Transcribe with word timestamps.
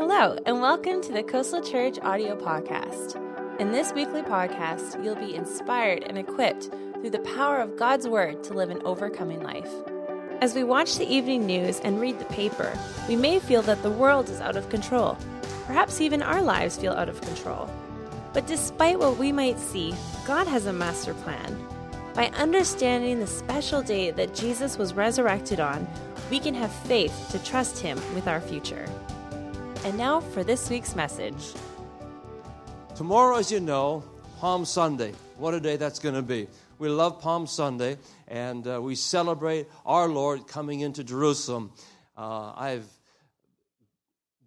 Hello, 0.00 0.34
and 0.46 0.62
welcome 0.62 1.02
to 1.02 1.12
the 1.12 1.22
Coastal 1.22 1.60
Church 1.60 1.98
audio 2.00 2.34
podcast. 2.34 3.20
In 3.60 3.70
this 3.70 3.92
weekly 3.92 4.22
podcast, 4.22 5.04
you'll 5.04 5.14
be 5.14 5.34
inspired 5.34 6.04
and 6.04 6.16
equipped 6.16 6.70
through 6.94 7.10
the 7.10 7.18
power 7.18 7.58
of 7.58 7.76
God's 7.76 8.08
Word 8.08 8.42
to 8.44 8.54
live 8.54 8.70
an 8.70 8.80
overcoming 8.86 9.42
life. 9.42 9.70
As 10.40 10.54
we 10.54 10.64
watch 10.64 10.96
the 10.96 11.04
evening 11.06 11.44
news 11.44 11.80
and 11.80 12.00
read 12.00 12.18
the 12.18 12.24
paper, 12.24 12.72
we 13.08 13.14
may 13.14 13.40
feel 13.40 13.60
that 13.60 13.82
the 13.82 13.90
world 13.90 14.30
is 14.30 14.40
out 14.40 14.56
of 14.56 14.70
control. 14.70 15.18
Perhaps 15.66 16.00
even 16.00 16.22
our 16.22 16.40
lives 16.40 16.78
feel 16.78 16.94
out 16.94 17.10
of 17.10 17.20
control. 17.20 17.68
But 18.32 18.46
despite 18.46 18.98
what 18.98 19.18
we 19.18 19.32
might 19.32 19.58
see, 19.58 19.94
God 20.26 20.46
has 20.46 20.64
a 20.64 20.72
master 20.72 21.12
plan. 21.12 21.54
By 22.14 22.28
understanding 22.28 23.20
the 23.20 23.26
special 23.26 23.82
day 23.82 24.12
that 24.12 24.34
Jesus 24.34 24.78
was 24.78 24.94
resurrected 24.94 25.60
on, 25.60 25.86
we 26.30 26.40
can 26.40 26.54
have 26.54 26.72
faith 26.72 27.28
to 27.32 27.38
trust 27.40 27.80
Him 27.80 28.00
with 28.14 28.28
our 28.28 28.40
future. 28.40 28.86
And 29.82 29.96
now 29.96 30.20
for 30.20 30.44
this 30.44 30.68
week's 30.68 30.94
message. 30.94 31.54
Tomorrow, 32.94 33.38
as 33.38 33.50
you 33.50 33.60
know, 33.60 34.04
Palm 34.38 34.66
Sunday. 34.66 35.14
What 35.38 35.54
a 35.54 35.60
day 35.60 35.76
that's 35.76 35.98
going 35.98 36.16
to 36.16 36.22
be. 36.22 36.48
We 36.78 36.90
love 36.90 37.18
Palm 37.18 37.46
Sunday, 37.46 37.96
and 38.28 38.66
uh, 38.66 38.78
we 38.82 38.94
celebrate 38.94 39.68
our 39.86 40.06
Lord 40.06 40.46
coming 40.46 40.80
into 40.80 41.02
Jerusalem. 41.02 41.72
Uh, 42.14 42.52
I've 42.54 42.86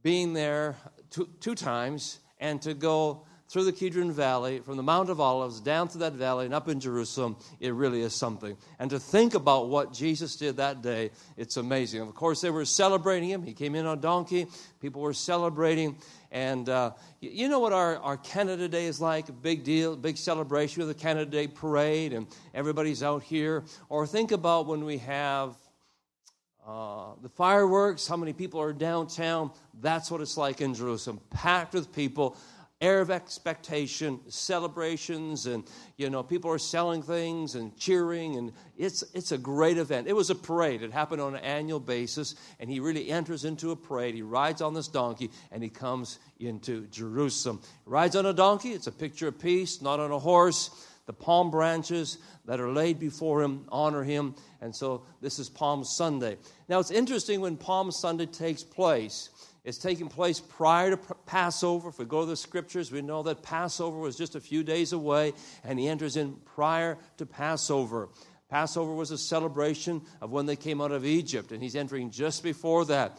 been 0.04 0.34
there 0.34 0.76
two, 1.10 1.28
two 1.40 1.56
times, 1.56 2.20
and 2.40 2.62
to 2.62 2.76
go 2.76 3.26
through 3.54 3.66
the 3.66 3.72
Kidron 3.72 4.12
Valley, 4.12 4.62
from 4.62 4.78
the 4.78 4.84
Mount 4.84 5.12
of 5.12 5.20
Olives 5.20 5.60
down 5.60 5.88
to 5.90 6.00
that 6.00 6.14
valley 6.14 6.46
and 6.46 6.56
up 6.56 6.68
in 6.68 6.80
Jerusalem, 6.80 7.36
it 7.60 7.72
really 7.72 8.02
is 8.02 8.16
something. 8.16 8.58
And 8.80 8.90
to 8.90 9.00
think 9.00 9.36
about 9.36 9.70
what 9.70 9.94
Jesus 9.94 10.36
did 10.36 10.58
that 10.58 10.82
day, 10.82 11.12
it's 11.38 11.56
amazing. 11.56 12.02
Of 12.02 12.16
course, 12.16 12.42
they 12.42 12.50
were 12.50 12.66
celebrating 12.66 13.30
him. 13.30 13.44
He 13.44 13.54
came 13.54 13.76
in 13.76 13.86
on 13.86 14.00
a 14.00 14.02
donkey, 14.02 14.48
people 14.82 15.04
were 15.04 15.14
celebrating. 15.14 15.98
And 16.32 16.68
uh, 16.68 16.94
you 17.22 17.48
know 17.48 17.60
what 17.60 17.74
our, 17.74 17.98
our 17.98 18.18
Canada 18.18 18.68
Day 18.68 18.88
is 18.88 19.00
like? 19.00 19.30
A 19.30 19.34
big 19.34 19.64
deal, 19.64 19.96
big 19.96 20.18
celebration 20.18 20.82
of 20.82 20.88
the 20.88 20.96
Canada 20.96 21.30
Day 21.30 21.46
parade, 21.46 22.12
and 22.12 22.26
everybody's 22.56 23.04
out 23.04 23.22
here. 23.22 23.66
Or 23.88 24.08
think 24.08 24.32
about 24.32 24.66
when 24.66 24.84
we 24.84 24.98
have 24.98 25.56
uh, 26.66 27.12
the 27.22 27.30
fireworks, 27.30 28.08
how 28.08 28.18
many 28.18 28.34
people 28.34 28.60
are 28.62 28.74
downtown. 28.74 29.52
That's 29.80 30.10
what 30.10 30.22
it's 30.22 30.38
like 30.38 30.60
in 30.60 30.74
Jerusalem, 30.74 31.20
packed 31.30 31.76
with 31.76 31.94
people 31.94 32.36
air 32.84 33.00
of 33.00 33.10
expectation, 33.10 34.20
celebrations, 34.28 35.46
and 35.48 35.64
you 35.96 36.10
know, 36.10 36.22
people 36.22 36.52
are 36.52 36.60
selling 36.60 37.02
things 37.02 37.56
and 37.56 37.76
cheering, 37.78 38.36
and 38.36 38.52
it's 38.78 39.04
it's 39.14 39.32
a 39.32 39.38
great 39.38 39.78
event. 39.78 40.08
It 40.08 40.14
was 40.14 40.30
a 40.30 40.36
parade. 40.36 40.84
It 40.84 40.92
happened 40.92 41.22
on 41.22 41.34
an 41.34 41.44
annual 41.44 41.80
basis, 41.80 42.36
and 42.60 42.70
he 42.70 42.82
really 42.82 43.10
enters 43.10 43.46
into 43.46 43.72
a 43.72 43.76
parade. 43.76 44.16
He 44.16 44.22
rides 44.22 44.62
on 44.62 44.74
this 44.74 44.88
donkey 44.88 45.32
and 45.52 45.64
he 45.64 45.70
comes 45.70 46.20
into 46.40 46.88
Jerusalem. 46.88 47.62
He 47.86 47.90
rides 47.90 48.16
on 48.16 48.26
a 48.26 48.34
donkey, 48.34 48.74
it's 48.74 48.88
a 48.88 48.92
picture 48.92 49.30
of 49.30 49.40
peace, 49.40 49.82
not 49.82 50.00
on 50.00 50.12
a 50.12 50.20
horse. 50.20 50.70
The 51.06 51.14
palm 51.14 51.52
branches 51.52 52.18
that 52.46 52.62
are 52.62 52.72
laid 52.72 52.98
before 52.98 53.42
him 53.44 53.66
honor 53.70 54.04
him, 54.04 54.36
and 54.62 54.74
so 54.74 55.04
this 55.22 55.38
is 55.38 55.50
Palm 55.50 55.84
Sunday. 55.84 56.38
Now 56.70 56.80
it's 56.80 56.92
interesting 56.92 57.42
when 57.42 57.58
Palm 57.58 57.92
Sunday 57.92 58.26
takes 58.26 58.64
place 58.64 59.30
it's 59.64 59.78
taking 59.78 60.10
place 60.10 60.42
prior 60.42 60.92
to 60.92 60.98
Passover. 61.26 61.90
If 61.90 61.98
we 61.98 62.06
go 62.06 62.22
to 62.22 62.26
the 62.26 62.36
scriptures, 62.36 62.92
we 62.92 63.02
know 63.02 63.24
that 63.24 63.44
Passover 63.44 63.98
was 63.98 64.18
just 64.18 64.36
a 64.36 64.42
few 64.42 64.62
days 64.64 64.92
away, 64.92 65.34
and 65.64 65.80
he 65.80 65.88
enters 65.88 66.18
in 66.18 66.34
prior 66.56 66.98
to 67.18 67.26
Passover. 67.26 68.10
Passover 68.50 68.94
was 68.94 69.12
a 69.12 69.18
celebration 69.18 70.02
of 70.22 70.32
when 70.32 70.46
they 70.46 70.58
came 70.58 70.82
out 70.82 70.92
of 70.92 71.06
Egypt, 71.06 71.52
and 71.52 71.64
he's 71.64 71.76
entering 71.76 72.12
just 72.12 72.44
before 72.44 72.86
that. 72.86 73.18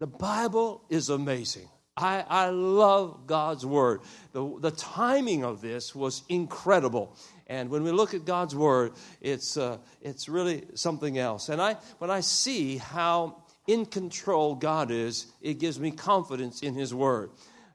The 0.00 0.06
Bible 0.08 0.84
is 0.90 1.08
amazing. 1.08 1.68
I, 1.96 2.24
I 2.28 2.48
love 2.50 3.26
God's 3.26 3.64
word. 3.64 4.00
The, 4.32 4.58
the 4.60 4.72
timing 4.72 5.44
of 5.44 5.62
this 5.62 5.94
was 5.94 6.24
incredible. 6.28 7.16
And 7.46 7.70
when 7.70 7.84
we 7.84 7.90
look 7.90 8.12
at 8.12 8.26
God's 8.26 8.54
word, 8.54 8.92
it's, 9.22 9.56
uh, 9.56 9.78
it's 10.02 10.28
really 10.28 10.64
something 10.74 11.16
else. 11.16 11.48
And 11.48 11.62
I, 11.62 11.74
when 11.98 12.10
I 12.10 12.20
see 12.20 12.76
how 12.76 13.44
in 13.66 13.86
control 13.86 14.54
God 14.54 14.90
is, 14.90 15.26
it 15.40 15.58
gives 15.58 15.78
me 15.78 15.90
confidence 15.90 16.62
in 16.62 16.74
His 16.74 16.94
Word. 16.94 17.30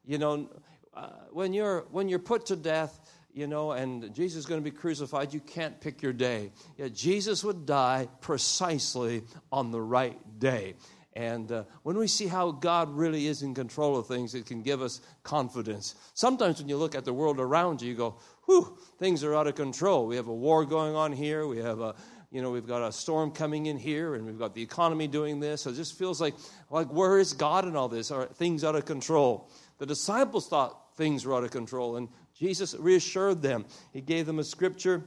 You 0.06 0.18
know, 0.18 0.50
uh, 0.94 1.10
when, 1.32 1.54
you're, 1.54 1.86
when 1.92 2.10
you're 2.10 2.20
put 2.20 2.48
to 2.48 2.56
death, 2.56 3.00
you 3.34 3.48
know, 3.48 3.72
and 3.72 4.14
Jesus 4.14 4.40
is 4.40 4.46
going 4.46 4.62
to 4.62 4.70
be 4.70 4.76
crucified, 4.76 5.34
you 5.34 5.40
can't 5.40 5.80
pick 5.80 6.02
your 6.02 6.14
day. 6.14 6.52
Yet 6.78 6.94
Jesus 6.94 7.44
would 7.44 7.66
die 7.66 8.08
precisely 8.20 9.24
on 9.52 9.72
the 9.72 9.82
right 9.82 10.18
day. 10.40 10.76
And 11.14 11.52
uh, 11.52 11.64
when 11.84 11.98
we 11.98 12.08
see 12.08 12.28
how 12.28 12.52
God 12.52 12.90
really 12.90 13.28
is 13.28 13.42
in 13.42 13.54
control 13.54 13.98
of 13.98 14.08
things, 14.08 14.34
it 14.34 14.46
can 14.46 14.62
give 14.62 14.82
us 14.82 15.02
confidence. 15.24 15.96
Sometimes 16.14 16.60
when 16.60 16.70
you 16.70 16.78
look 16.78 16.96
at 16.96 17.04
the 17.04 17.14
world 17.14 17.40
around 17.40 17.82
you, 17.82 17.90
you 17.90 17.96
go, 17.96 18.16
whew, 18.46 18.78
things 18.98 19.24
are 19.24 19.36
out 19.36 19.48
of 19.48 19.56
control. 19.56 20.08
We 20.08 20.16
have 20.16 20.28
a 20.28 20.34
war 20.34 20.66
going 20.66 20.96
on 20.96 21.12
here. 21.12 21.48
We 21.48 21.58
have 21.58 21.82
a, 21.82 21.96
you 22.32 22.42
know, 22.42 22.50
we've 22.50 22.68
got 22.68 22.82
a 22.88 22.92
storm 22.92 23.32
coming 23.32 23.66
in 23.66 23.78
here 23.78 24.16
and 24.16 24.26
we've 24.26 24.40
got 24.40 24.56
the 24.56 24.62
economy 24.62 25.08
doing 25.08 25.40
this. 25.40 25.62
So 25.62 25.70
it 25.70 25.76
just 25.76 25.98
feels 25.98 26.22
like, 26.22 26.34
like 26.70 26.88
where 26.92 27.20
is 27.20 27.34
God 27.34 27.68
in 27.68 27.76
all 27.76 27.90
this? 27.90 28.10
Are 28.10 28.26
things 28.26 28.64
out 28.64 28.76
of 28.76 28.86
control? 28.86 29.50
The 29.80 29.86
disciples 29.86 30.48
thought 30.48 30.96
things 30.96 31.26
were 31.26 31.36
out 31.36 31.44
of 31.44 31.52
control, 31.52 31.98
and 31.98 32.08
Jesus 32.34 32.74
reassured 32.76 33.42
them. 33.42 33.66
He 33.92 34.02
gave 34.02 34.26
them 34.26 34.40
a 34.40 34.44
scripture. 34.44 35.04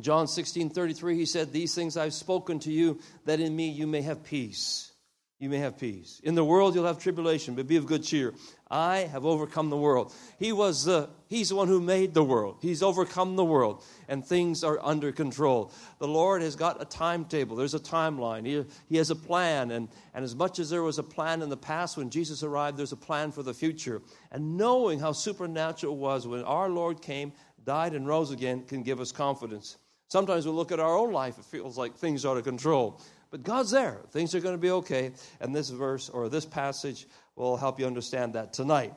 John 0.00 0.28
16 0.28 0.70
33, 0.70 1.16
he 1.16 1.26
said, 1.26 1.52
These 1.52 1.74
things 1.74 1.96
I've 1.96 2.14
spoken 2.14 2.58
to 2.60 2.72
you, 2.72 3.00
that 3.24 3.40
in 3.40 3.54
me 3.54 3.68
you 3.68 3.86
may 3.86 4.02
have 4.02 4.24
peace 4.24 4.92
you 5.38 5.50
may 5.50 5.58
have 5.58 5.78
peace. 5.78 6.20
In 6.24 6.34
the 6.34 6.44
world 6.44 6.74
you'll 6.74 6.86
have 6.86 6.98
tribulation, 6.98 7.54
but 7.54 7.66
be 7.66 7.76
of 7.76 7.86
good 7.86 8.02
cheer. 8.02 8.32
I 8.70 9.00
have 9.12 9.26
overcome 9.26 9.68
the 9.68 9.76
world. 9.76 10.14
He 10.38 10.50
was 10.50 10.84
the, 10.84 11.10
he's 11.28 11.50
the 11.50 11.56
one 11.56 11.68
who 11.68 11.80
made 11.80 12.14
the 12.14 12.24
world. 12.24 12.58
He's 12.62 12.82
overcome 12.82 13.36
the 13.36 13.44
world, 13.44 13.84
and 14.08 14.24
things 14.24 14.64
are 14.64 14.80
under 14.82 15.12
control. 15.12 15.70
The 15.98 16.08
Lord 16.08 16.40
has 16.40 16.56
got 16.56 16.80
a 16.80 16.86
timetable. 16.86 17.54
There's 17.54 17.74
a 17.74 17.78
timeline. 17.80 18.46
He, 18.46 18.64
he 18.88 18.96
has 18.96 19.10
a 19.10 19.14
plan, 19.14 19.70
and, 19.72 19.88
and 20.14 20.24
as 20.24 20.34
much 20.34 20.58
as 20.58 20.70
there 20.70 20.82
was 20.82 20.98
a 20.98 21.02
plan 21.02 21.42
in 21.42 21.50
the 21.50 21.56
past 21.56 21.96
when 21.96 22.08
Jesus 22.08 22.42
arrived, 22.42 22.78
there's 22.78 22.92
a 22.92 22.96
plan 22.96 23.30
for 23.30 23.42
the 23.42 23.54
future. 23.54 24.00
And 24.32 24.56
knowing 24.56 24.98
how 24.98 25.12
supernatural 25.12 25.92
it 25.92 25.98
was 25.98 26.26
when 26.26 26.42
our 26.42 26.70
Lord 26.70 27.02
came, 27.02 27.32
died, 27.64 27.92
and 27.92 28.08
rose 28.08 28.30
again 28.30 28.64
can 28.64 28.82
give 28.82 29.00
us 29.00 29.12
confidence. 29.12 29.76
Sometimes 30.08 30.46
we 30.46 30.52
look 30.52 30.72
at 30.72 30.80
our 30.80 30.96
own 30.96 31.12
life, 31.12 31.38
it 31.38 31.44
feels 31.44 31.76
like 31.76 31.94
things 31.94 32.24
are 32.24 32.32
out 32.32 32.36
of 32.38 32.44
control. 32.44 33.00
But 33.30 33.42
God's 33.42 33.70
there. 33.70 34.00
Things 34.10 34.34
are 34.34 34.40
going 34.40 34.54
to 34.54 34.60
be 34.60 34.70
okay. 34.70 35.12
And 35.40 35.54
this 35.54 35.70
verse 35.70 36.08
or 36.08 36.28
this 36.28 36.44
passage 36.44 37.06
will 37.34 37.56
help 37.56 37.78
you 37.78 37.86
understand 37.86 38.34
that 38.34 38.52
tonight. 38.52 38.94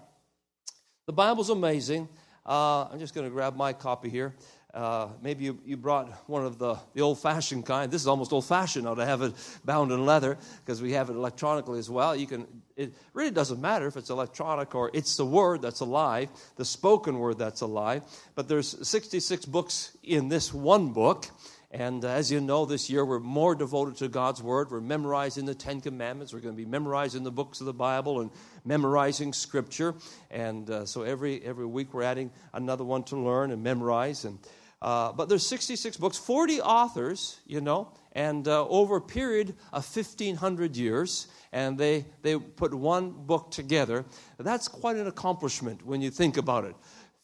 The 1.06 1.14
Bible's 1.14 1.50
amazing. 1.50 2.08
Uh, 2.46 2.86
I'm 2.86 3.00
just 3.00 3.14
going 3.14 3.28
to 3.28 3.32
grab 3.32 3.56
my 3.56 3.74
copy 3.74 4.10
here. 4.10 4.36
Uh, 4.74 5.08
maybe 5.24 5.46
you, 5.46 5.60
you 5.66 5.76
brought 5.76 6.10
one 6.30 6.46
of 6.46 6.60
the, 6.60 6.76
the 6.94 7.02
old 7.02 7.20
fashioned 7.20 7.66
kind. 7.66 7.92
This 7.92 8.02
is 8.02 8.08
almost 8.08 8.32
old 8.32 8.46
fashioned 8.46 8.86
now 8.86 8.94
to 8.94 9.04
have 9.04 9.24
it 9.24 9.34
bound 9.66 9.92
in 9.92 10.06
leather 10.06 10.38
because 10.64 10.80
we 10.80 10.92
have 10.92 11.10
it 11.10 11.14
electronically 11.14 11.80
as 11.80 11.90
well. 11.90 12.16
You 12.16 12.28
can, 12.28 12.46
it 12.76 12.94
really 13.14 13.32
doesn't 13.32 13.60
matter 13.60 13.88
if 13.88 13.98
it's 13.98 14.12
electronic 14.12 14.76
or 14.76 14.92
it's 14.94 15.18
the 15.18 15.26
word 15.26 15.64
that's 15.64 15.80
alive, 15.80 16.30
the 16.56 16.66
spoken 16.66 17.18
word 17.18 17.40
that's 17.40 17.62
alive. 17.62 18.04
But 18.36 18.48
there's 18.48 18.88
66 18.88 19.46
books 19.46 19.98
in 20.04 20.30
this 20.30 20.54
one 20.54 20.94
book. 20.94 21.26
And 21.72 22.04
uh, 22.04 22.08
as 22.08 22.32
you 22.32 22.42
know, 22.42 22.66
this 22.66 22.90
year 22.90 23.06
we're 23.06 23.20
more 23.20 23.54
devoted 23.54 23.98
to 23.98 24.08
God's 24.08 24.42
Word. 24.42 24.72
We're 24.72 24.82
memorizing 24.82 25.46
the 25.46 25.54
Ten 25.54 25.82
Commandments. 25.82 26.34
We're 26.34 26.40
going 26.40 26.56
to 26.56 26.58
be 26.58 26.70
memorizing 26.70 27.24
the 27.24 27.32
books 27.32 27.60
of 27.60 27.68
the 27.68 27.74
Bible 27.74 28.22
and 28.22 28.32
memorizing 28.66 29.34
Scripture. 29.34 29.94
And 30.32 30.68
uh, 30.68 30.86
so 30.86 31.04
every, 31.04 31.44
every 31.44 31.68
week 31.68 31.94
we're 31.94 32.04
adding 32.04 32.32
another 32.54 32.84
one 32.84 33.04
to 33.04 33.18
learn 33.18 33.52
and 33.52 33.62
memorize. 33.62 34.26
And, 34.26 34.40
uh, 34.82 35.12
but 35.12 35.30
there's 35.30 35.46
66 35.46 35.98
books, 35.98 36.18
40 36.18 36.60
authors, 36.62 37.40
you 37.46 37.62
know, 37.62 37.92
and 38.14 38.48
uh, 38.48 38.68
over 38.68 38.96
a 38.96 39.02
period 39.02 39.50
of 39.72 39.96
1,500 39.96 40.76
years. 40.76 41.28
And 41.52 41.78
they, 41.78 42.06
they 42.24 42.36
put 42.38 42.74
one 42.74 43.12
book 43.12 43.52
together. 43.52 44.06
That's 44.40 44.68
quite 44.68 44.96
an 44.96 45.06
accomplishment 45.06 45.86
when 45.86 46.02
you 46.02 46.10
think 46.10 46.38
about 46.38 46.66
it. 46.66 46.76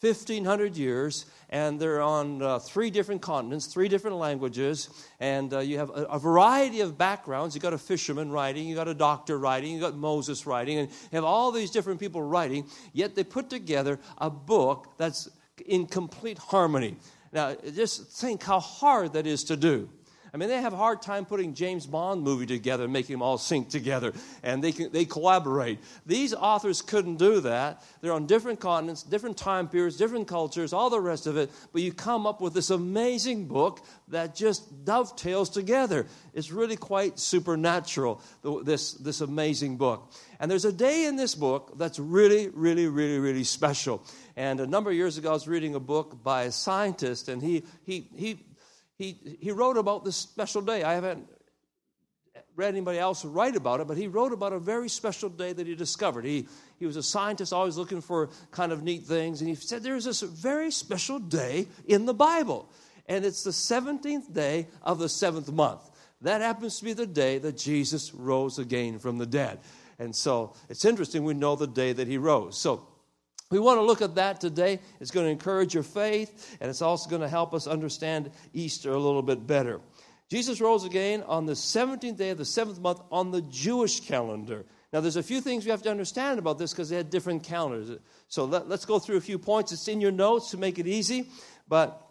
1,500 0.01 0.75
years, 0.75 1.25
and 1.49 1.79
they're 1.79 2.01
on 2.01 2.41
uh, 2.41 2.59
three 2.59 2.89
different 2.89 3.21
continents, 3.21 3.65
three 3.65 3.87
different 3.87 4.17
languages, 4.17 4.89
and 5.19 5.53
uh, 5.53 5.59
you 5.59 5.77
have 5.77 5.89
a, 5.89 6.03
a, 6.03 6.19
variety 6.19 6.81
of 6.81 6.97
backgrounds. 6.97 7.55
You 7.55 7.61
got 7.61 7.73
a 7.73 7.77
fisherman 7.77 8.29
writing, 8.29 8.67
you 8.67 8.75
got 8.75 8.89
a 8.89 8.93
doctor 8.93 9.39
writing, 9.39 9.73
you 9.73 9.79
got 9.79 9.95
Moses 9.95 10.45
writing, 10.45 10.79
and 10.79 10.89
you 10.89 11.15
have 11.15 11.23
all 11.23 11.51
these 11.51 11.71
different 11.71 11.99
people 11.99 12.21
writing, 12.21 12.67
yet 12.91 13.15
they 13.15 13.23
put 13.23 13.49
together 13.49 13.97
a 14.17 14.29
book 14.29 14.93
that's 14.97 15.29
in 15.65 15.85
complete 15.85 16.37
harmony. 16.37 16.97
Now, 17.31 17.55
just 17.55 18.07
think 18.07 18.43
how 18.43 18.59
hard 18.59 19.13
that 19.13 19.25
is 19.25 19.45
to 19.45 19.55
do. 19.55 19.89
I 20.35 20.37
mean, 20.37 20.49
they 20.49 20.59
have 20.59 20.73
a 20.73 20.75
hard 20.75 21.01
time 21.01 21.23
putting 21.23 21.53
James 21.53 21.85
Bond 21.85 22.21
movie 22.21 22.45
together 22.45 22.83
and 22.83 22.91
making 22.91 23.13
them 23.13 23.21
all 23.21 23.37
sync 23.37 23.69
together, 23.69 24.11
and 24.43 24.61
they, 24.61 24.73
can, 24.73 24.91
they 24.91 25.05
collaborate. 25.05 25.79
These 26.05 26.33
authors 26.33 26.81
couldn't 26.81 27.15
do 27.15 27.39
that. 27.39 27.81
They're 28.01 28.11
on 28.11 28.25
different 28.25 28.59
continents, 28.59 29.01
different 29.01 29.37
time 29.37 29.69
periods, 29.69 29.95
different 29.95 30.27
cultures, 30.27 30.73
all 30.73 30.89
the 30.89 30.99
rest 30.99 31.25
of 31.25 31.37
it, 31.37 31.51
but 31.71 31.83
you 31.83 31.93
come 31.93 32.27
up 32.27 32.41
with 32.41 32.53
this 32.53 32.69
amazing 32.69 33.47
book 33.47 33.79
that 34.09 34.35
just 34.35 34.83
dovetails 34.83 35.49
together. 35.49 36.05
It's 36.33 36.51
really 36.51 36.75
quite 36.75 37.17
supernatural, 37.17 38.19
this, 38.43 38.91
this 38.95 39.21
amazing 39.21 39.77
book. 39.77 40.11
And 40.41 40.51
there's 40.51 40.65
a 40.65 40.73
day 40.73 41.05
in 41.05 41.15
this 41.15 41.33
book 41.33 41.77
that's 41.77 41.97
really, 41.97 42.49
really, 42.49 42.87
really, 42.87 43.19
really 43.19 43.45
special. 43.45 44.03
And 44.35 44.59
a 44.59 44.67
number 44.67 44.89
of 44.89 44.97
years 44.97 45.17
ago, 45.17 45.29
I 45.29 45.33
was 45.33 45.47
reading 45.47 45.75
a 45.75 45.79
book 45.79 46.21
by 46.21 46.43
a 46.43 46.51
scientist, 46.51 47.29
and 47.29 47.41
he, 47.41 47.63
he, 47.85 48.09
he 48.13 48.39
he, 48.97 49.37
he 49.39 49.51
wrote 49.51 49.77
about 49.77 50.05
this 50.05 50.15
special 50.15 50.61
day. 50.61 50.83
I 50.83 50.93
haven't 50.93 51.27
read 52.55 52.69
anybody 52.69 52.97
else 52.97 53.25
write 53.25 53.55
about 53.55 53.81
it, 53.81 53.87
but 53.87 53.97
he 53.97 54.07
wrote 54.07 54.31
about 54.31 54.53
a 54.53 54.59
very 54.59 54.87
special 54.87 55.29
day 55.29 55.53
that 55.53 55.67
he 55.67 55.75
discovered. 55.75 56.25
He, 56.25 56.47
he 56.79 56.85
was 56.85 56.95
a 56.95 57.03
scientist, 57.03 57.51
always 57.51 57.77
looking 57.77 58.01
for 58.01 58.29
kind 58.51 58.71
of 58.71 58.83
neat 58.83 59.03
things, 59.03 59.41
and 59.41 59.49
he 59.49 59.55
said 59.55 59.83
there's 59.83 60.05
this 60.05 60.21
very 60.21 60.71
special 60.71 61.19
day 61.19 61.67
in 61.85 62.05
the 62.05 62.13
Bible, 62.13 62.69
and 63.07 63.25
it's 63.25 63.43
the 63.43 63.51
17th 63.51 64.33
day 64.33 64.67
of 64.81 64.99
the 64.99 65.09
seventh 65.09 65.51
month. 65.51 65.91
That 66.21 66.41
happens 66.41 66.79
to 66.79 66.85
be 66.85 66.93
the 66.93 67.05
day 67.05 67.37
that 67.39 67.57
Jesus 67.57 68.13
rose 68.13 68.57
again 68.57 68.99
from 68.99 69.17
the 69.17 69.25
dead. 69.25 69.59
And 69.99 70.15
so 70.15 70.53
it's 70.69 70.85
interesting, 70.85 71.23
we 71.23 71.33
know 71.33 71.55
the 71.55 71.67
day 71.67 71.93
that 71.93 72.07
he 72.07 72.17
rose. 72.17 72.57
So 72.57 72.87
we 73.51 73.59
want 73.59 73.77
to 73.77 73.83
look 73.83 74.01
at 74.01 74.15
that 74.15 74.41
today. 74.41 74.79
It's 74.99 75.11
going 75.11 75.25
to 75.27 75.31
encourage 75.31 75.73
your 75.73 75.83
faith, 75.83 76.57
and 76.59 76.69
it's 76.69 76.81
also 76.81 77.09
going 77.09 77.21
to 77.21 77.27
help 77.27 77.53
us 77.53 77.67
understand 77.67 78.31
Easter 78.53 78.91
a 78.91 78.99
little 78.99 79.21
bit 79.21 79.45
better. 79.45 79.81
Jesus 80.29 80.59
rose 80.59 80.85
again 80.85 81.23
on 81.23 81.45
the 81.45 81.53
17th 81.53 82.17
day 82.17 82.31
of 82.31 82.39
the 82.39 82.45
seventh 82.45 82.79
month 82.79 82.99
on 83.11 83.29
the 83.29 83.41
Jewish 83.43 83.99
calendar. 83.99 84.65
Now, 84.91 85.01
there's 85.01 85.17
a 85.17 85.23
few 85.23 85.41
things 85.41 85.65
we 85.65 85.71
have 85.71 85.83
to 85.83 85.91
understand 85.91 86.39
about 86.39 86.57
this 86.57 86.71
because 86.71 86.89
they 86.89 86.95
had 86.95 87.09
different 87.09 87.43
calendars. 87.43 87.99
So 88.27 88.45
let, 88.45 88.63
us 88.71 88.85
go 88.85 88.97
through 88.97 89.17
a 89.17 89.21
few 89.21 89.37
points. 89.37 89.71
It's 89.71 89.87
in 89.87 90.01
your 90.01 90.11
notes 90.11 90.51
to 90.51 90.57
make 90.57 90.79
it 90.79 90.87
easy. 90.87 91.29
But 91.67 92.01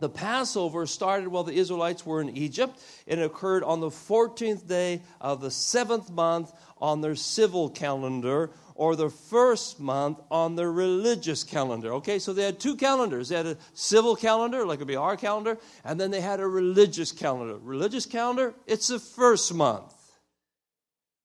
the 0.00 0.08
Passover 0.08 0.86
started 0.86 1.28
while 1.28 1.44
the 1.44 1.54
Israelites 1.54 2.04
were 2.04 2.20
in 2.20 2.36
Egypt. 2.36 2.82
It 3.06 3.20
occurred 3.20 3.62
on 3.62 3.80
the 3.80 3.90
14th 3.90 4.66
day 4.66 5.02
of 5.20 5.40
the 5.40 5.50
seventh 5.50 6.10
month 6.10 6.52
on 6.78 7.00
their 7.00 7.14
civil 7.14 7.68
calendar, 7.70 8.50
or 8.74 8.96
the 8.96 9.08
first 9.08 9.78
month 9.78 10.20
on 10.30 10.56
the 10.56 10.68
religious 10.68 11.44
calendar. 11.44 11.92
Okay, 11.94 12.18
so 12.18 12.32
they 12.32 12.42
had 12.42 12.58
two 12.58 12.76
calendars. 12.76 13.28
They 13.28 13.36
had 13.36 13.46
a 13.46 13.56
civil 13.72 14.16
calendar, 14.16 14.66
like 14.66 14.76
it 14.76 14.80
would 14.80 14.88
be 14.88 14.96
our 14.96 15.16
calendar, 15.16 15.58
and 15.84 16.00
then 16.00 16.10
they 16.10 16.20
had 16.20 16.40
a 16.40 16.46
religious 16.46 17.12
calendar. 17.12 17.56
Religious 17.58 18.06
calendar, 18.06 18.54
it's 18.66 18.88
the 18.88 18.98
first 18.98 19.54
month. 19.54 19.92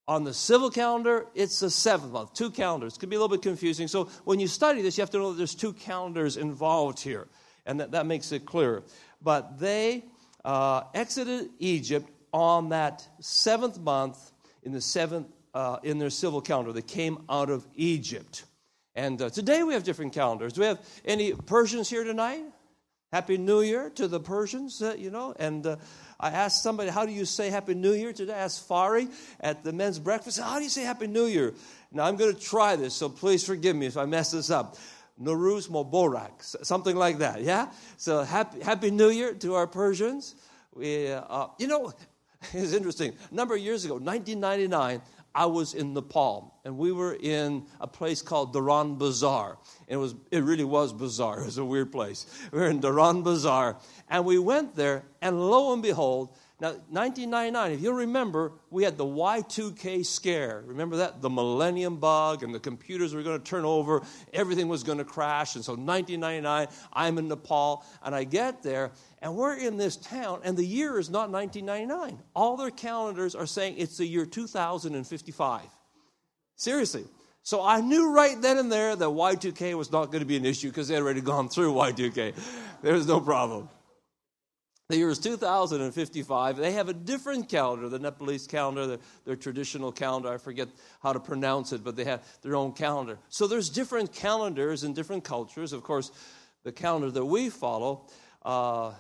On 0.08 0.24
the 0.24 0.34
civil 0.34 0.72
calendar, 0.72 1.28
it's 1.36 1.60
the 1.60 1.70
seventh 1.70 2.12
month. 2.12 2.34
Two 2.34 2.50
calendars. 2.50 2.96
It 2.96 3.00
can 3.00 3.10
be 3.10 3.16
a 3.16 3.20
little 3.20 3.36
bit 3.36 3.44
confusing. 3.44 3.88
So 3.88 4.06
when 4.26 4.40
you 4.40 4.48
study 4.48 4.82
this, 4.82 4.98
you 4.98 5.04
have 5.04 5.12
to 5.12 5.20
know 5.20 5.32
that 5.32 5.38
there's 5.38 5.54
two 5.56 5.74
calendars 5.74 6.38
involved 6.38 7.00
here, 7.00 7.28
and 7.66 7.80
that, 7.80 7.92
that 7.92 8.06
makes 8.06 8.32
it 8.32 8.46
clear. 8.46 8.84
But 9.22 9.60
they 9.60 10.06
uh, 10.44 10.84
exited 10.94 11.50
Egypt 11.60 12.10
on 12.32 12.70
that 12.70 13.08
seventh 13.20 13.80
month 13.80 14.32
in 14.64 14.72
the 14.72 14.82
seventh 14.82 15.28
uh, 15.54 15.78
in 15.84 16.00
their 16.00 16.10
civil 16.10 16.42
calendar. 16.42 16.74
They 16.74 16.82
came 16.82 17.24
out 17.30 17.50
of 17.50 17.66
Egypt. 17.76 18.46
And 18.96 19.22
uh, 19.22 19.30
today 19.30 19.64
we 19.64 19.74
have 19.74 19.84
different 19.84 20.14
calendars. 20.14 20.54
Do 20.54 20.62
we 20.62 20.68
have 20.68 20.80
any 21.06 21.34
Persians 21.34 21.90
here 21.90 22.04
tonight? 22.04 22.44
Happy 23.12 23.38
New 23.38 23.62
Year 23.62 23.90
to 23.92 24.08
the 24.08 24.20
Persians, 24.20 24.82
uh, 24.82 24.94
you 24.96 25.10
know. 25.10 25.34
And 25.40 25.66
uh, 25.66 25.78
I 26.20 26.30
asked 26.30 26.62
somebody, 26.62 26.92
how 26.92 27.08
do 27.08 27.12
you 27.12 27.26
say 27.26 27.50
Happy 27.50 27.74
New 27.74 27.94
Year 27.94 28.14
today? 28.14 28.34
I 28.34 28.40
asked 28.40 28.70
Fari 28.70 29.10
at 29.40 29.64
the 29.64 29.74
men's 29.74 29.98
breakfast, 29.98 30.40
how 30.40 30.58
do 30.58 30.64
you 30.64 30.70
say 30.70 30.84
Happy 30.84 31.08
New 31.08 31.26
Year? 31.26 31.56
Now 31.92 32.06
I'm 32.06 32.18
going 32.18 32.36
to 32.36 32.40
try 32.40 32.76
this, 32.76 32.94
so 32.94 33.10
please 33.10 33.44
forgive 33.44 33.76
me 33.76 33.88
if 33.88 33.98
I 33.98 34.06
mess 34.06 34.32
this 34.32 34.52
up. 34.52 34.78
Nowruz 35.20 35.70
Mubarak, 35.70 36.66
something 36.66 36.96
like 36.96 37.18
that, 37.18 37.42
yeah? 37.42 37.72
So 37.98 38.24
happy, 38.24 38.62
happy 38.62 38.92
New 38.92 39.10
Year 39.10 39.34
to 39.34 39.56
our 39.56 39.66
Persians. 39.66 40.36
We, 40.74 41.12
uh, 41.12 41.48
you 41.58 41.68
know, 41.68 41.92
it's 42.54 42.74
interesting. 42.74 43.14
A 43.32 43.34
number 43.34 43.56
of 43.56 43.62
years 43.62 43.86
ago, 43.86 43.96
1999, 43.96 45.02
I 45.36 45.46
was 45.46 45.74
in 45.74 45.94
Nepal, 45.94 46.60
and 46.66 46.78
we 46.78 46.92
were 46.92 47.16
in 47.20 47.66
a 47.80 47.88
place 47.88 48.22
called 48.22 48.54
Dharan 48.54 48.98
Bazaar. 48.98 49.58
And 49.88 49.96
it, 49.96 49.98
was, 49.98 50.16
it 50.32 50.44
really 50.44 50.64
was 50.64 50.92
bizarre. 50.94 51.40
It 51.42 51.46
was 51.46 51.58
a 51.58 51.66
weird 51.66 51.92
place. 51.92 52.26
We 52.52 52.60
were 52.60 52.68
in 52.68 52.82
Dharan 52.82 53.24
Bazaar, 53.24 53.78
and 54.10 54.26
we 54.26 54.40
went 54.40 54.76
there, 54.76 55.04
and 55.22 55.40
lo 55.40 55.74
and 55.74 55.84
behold, 55.84 56.36
now, 56.62 56.72
1999, 56.90 57.72
if 57.72 57.82
you 57.82 57.94
remember, 57.94 58.52
we 58.70 58.84
had 58.84 58.98
the 58.98 59.06
Y2K 59.06 60.06
scare. 60.06 60.62
Remember 60.66 60.98
that? 60.98 61.22
The 61.22 61.30
millennium 61.30 61.98
bug, 61.98 62.44
and 62.44 62.54
the 62.54 62.60
computers 62.60 63.14
were 63.16 63.24
going 63.24 63.40
to 63.40 63.44
turn 63.44 63.64
over, 63.64 64.02
everything 64.34 64.68
was 64.68 64.84
going 64.84 64.98
to 64.98 65.06
crash. 65.06 65.56
And 65.56 65.64
so, 65.64 65.74
1999, 65.74 66.68
I'm 66.92 67.18
in 67.18 67.30
Nepal, 67.30 67.86
and 68.04 68.14
I 68.14 68.26
get 68.26 68.62
there, 68.62 68.92
and 69.22 69.38
we're 69.38 69.56
in 69.56 69.78
this 69.78 69.96
town, 69.96 70.42
and 70.44 70.58
the 70.58 70.66
year 70.66 71.00
is 71.00 71.10
not 71.10 71.30
1999. 71.30 72.22
All 72.36 72.58
their 72.58 72.72
calendars 72.72 73.36
are 73.36 73.46
saying 73.46 73.76
it's 73.78 73.98
the 73.98 74.06
year 74.06 74.26
2055. 74.26 75.62
Seriously. 76.56 77.06
So 77.42 77.64
I 77.64 77.80
knew 77.80 78.12
right 78.12 78.40
then 78.42 78.58
and 78.58 78.70
there 78.70 78.98
that 78.98 79.06
Y2K 79.06 79.76
was 79.76 79.94
not 79.94 80.08
going 80.08 80.20
to 80.20 80.26
be 80.26 80.36
an 80.36 80.46
issue 80.46 80.68
because 80.68 80.90
they 80.90 80.94
had 80.94 81.04
already 81.04 81.22
gone 81.22 81.48
through 81.48 81.74
Y2K. 81.74 82.34
There 82.82 82.94
was 82.94 83.08
no 83.08 83.22
problem. 83.22 83.70
The 84.90 84.98
year 84.98 85.10
is 85.10 85.20
2055. 85.20 86.58
They 86.58 86.72
have 86.72 86.90
a 86.90 86.94
different 86.94 87.48
calendar, 87.48 87.90
the 87.90 88.00
Nepalese 88.00 88.48
calendar, 88.48 88.88
their, 88.88 88.98
their, 89.24 89.36
traditional 89.36 89.92
calendar. 89.92 90.30
I 90.30 90.38
forget 90.38 90.68
how 91.04 91.14
to 91.14 91.20
pronounce 91.20 91.74
it, 91.74 91.84
but 91.84 91.96
they 91.96 92.06
have 92.06 92.24
their 92.42 92.56
own 92.56 92.74
calendar. 92.74 93.20
So 93.30 93.46
there's 93.46 93.70
different 93.70 94.12
calendars 94.12 94.84
in 94.84 94.96
different 94.96 95.24
cultures. 95.24 95.74
Of 95.74 95.84
course, 95.84 96.12
the 96.64 96.72
calendar 96.72 97.12
that 97.12 97.24
we 97.24 97.52
follow, 97.52 98.08
uh, 98.44 98.94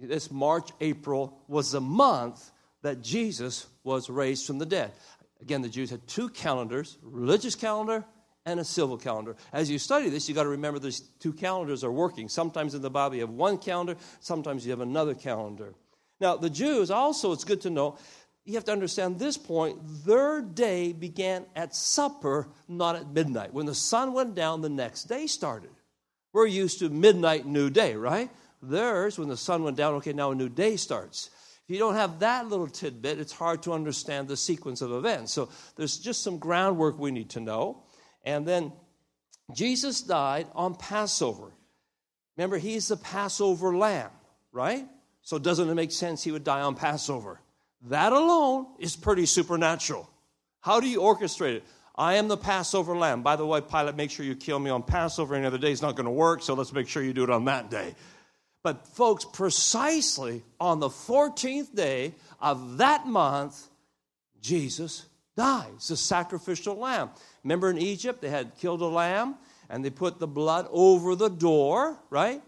this 0.00 0.30
March, 0.30 0.70
April, 0.80 1.42
was 1.48 1.72
the 1.72 1.80
month 1.80 2.52
that 2.82 3.02
Jesus 3.02 3.66
was 3.82 4.08
raised 4.08 4.46
from 4.46 4.58
the 4.58 4.66
dead. 4.66 4.92
Again, 5.40 5.62
the 5.62 5.68
Jews 5.68 5.90
had 5.90 6.06
two 6.06 6.28
calendars 6.28 6.96
religious 7.02 7.56
calendar 7.56 8.04
and 8.46 8.60
a 8.60 8.64
civil 8.64 8.96
calendar. 8.96 9.36
As 9.52 9.70
you 9.70 9.78
study 9.78 10.08
this, 10.08 10.28
you 10.28 10.34
got 10.34 10.42
to 10.42 10.50
remember 10.50 10.78
these 10.78 11.00
two 11.18 11.32
calendars 11.32 11.82
are 11.82 11.92
working. 11.92 12.28
Sometimes 12.28 12.74
in 12.74 12.82
the 12.82 12.90
Bible 12.90 13.16
you 13.16 13.22
have 13.22 13.30
one 13.30 13.58
calendar, 13.58 13.96
sometimes 14.20 14.64
you 14.64 14.70
have 14.70 14.80
another 14.80 15.14
calendar. 15.14 15.74
Now, 16.20 16.36
the 16.36 16.50
Jews 16.50 16.90
also, 16.90 17.32
it's 17.32 17.44
good 17.44 17.62
to 17.62 17.70
know, 17.70 17.98
you 18.44 18.54
have 18.54 18.64
to 18.64 18.72
understand 18.72 19.18
this 19.18 19.38
point, 19.38 19.78
their 20.04 20.42
day 20.42 20.92
began 20.92 21.46
at 21.56 21.74
supper, 21.74 22.48
not 22.68 22.96
at 22.96 23.10
midnight. 23.10 23.54
When 23.54 23.66
the 23.66 23.74
sun 23.74 24.12
went 24.12 24.34
down, 24.34 24.60
the 24.60 24.68
next 24.68 25.04
day 25.04 25.26
started. 25.26 25.70
We're 26.32 26.46
used 26.46 26.80
to 26.80 26.90
midnight, 26.90 27.46
new 27.46 27.70
day, 27.70 27.94
right? 27.94 28.30
Theirs, 28.60 29.18
when 29.18 29.28
the 29.28 29.36
sun 29.36 29.62
went 29.62 29.76
down, 29.76 29.94
okay, 29.94 30.12
now 30.12 30.32
a 30.32 30.34
new 30.34 30.48
day 30.48 30.76
starts. 30.76 31.30
If 31.66 31.72
you 31.72 31.78
don't 31.78 31.94
have 31.94 32.18
that 32.18 32.48
little 32.48 32.66
tidbit, 32.66 33.18
it's 33.18 33.32
hard 33.32 33.62
to 33.62 33.72
understand 33.72 34.28
the 34.28 34.36
sequence 34.36 34.82
of 34.82 34.92
events. 34.92 35.32
So 35.32 35.48
there's 35.76 35.96
just 35.96 36.22
some 36.22 36.38
groundwork 36.38 36.98
we 36.98 37.10
need 37.10 37.30
to 37.30 37.40
know. 37.40 37.83
And 38.24 38.46
then 38.46 38.72
Jesus 39.54 40.00
died 40.00 40.46
on 40.54 40.74
Passover. 40.74 41.52
Remember, 42.36 42.58
he's 42.58 42.88
the 42.88 42.96
Passover 42.96 43.76
lamb, 43.76 44.10
right? 44.52 44.86
So 45.22 45.38
doesn't 45.38 45.68
it 45.68 45.74
make 45.74 45.92
sense 45.92 46.24
he 46.24 46.32
would 46.32 46.44
die 46.44 46.62
on 46.62 46.74
Passover? 46.74 47.40
That 47.88 48.12
alone 48.12 48.66
is 48.78 48.96
pretty 48.96 49.26
supernatural. 49.26 50.08
How 50.60 50.80
do 50.80 50.88
you 50.88 51.00
orchestrate 51.00 51.56
it? 51.56 51.64
I 51.96 52.14
am 52.14 52.28
the 52.28 52.36
Passover 52.36 52.96
lamb. 52.96 53.22
By 53.22 53.36
the 53.36 53.46
way, 53.46 53.60
Pilate, 53.60 53.94
make 53.94 54.10
sure 54.10 54.26
you 54.26 54.34
kill 54.34 54.58
me 54.58 54.70
on 54.70 54.82
Passover. 54.82 55.34
Any 55.34 55.46
other 55.46 55.58
day 55.58 55.70
is 55.70 55.82
not 55.82 55.94
going 55.94 56.06
to 56.06 56.10
work, 56.10 56.42
so 56.42 56.54
let's 56.54 56.72
make 56.72 56.88
sure 56.88 57.02
you 57.02 57.12
do 57.12 57.22
it 57.22 57.30
on 57.30 57.44
that 57.44 57.70
day. 57.70 57.94
But, 58.62 58.88
folks, 58.88 59.26
precisely 59.26 60.42
on 60.58 60.80
the 60.80 60.88
14th 60.88 61.74
day 61.74 62.14
of 62.40 62.78
that 62.78 63.06
month, 63.06 63.68
Jesus 64.40 65.04
dies, 65.36 65.88
the 65.88 65.96
sacrificial 65.96 66.76
lamb. 66.76 67.10
Remember 67.42 67.70
in 67.70 67.78
Egypt, 67.78 68.20
they 68.20 68.30
had 68.30 68.56
killed 68.56 68.80
a 68.82 68.86
lamb 68.86 69.36
and 69.68 69.84
they 69.84 69.90
put 69.90 70.18
the 70.18 70.26
blood 70.26 70.66
over 70.70 71.14
the 71.14 71.28
door, 71.28 71.98
right? 72.10 72.42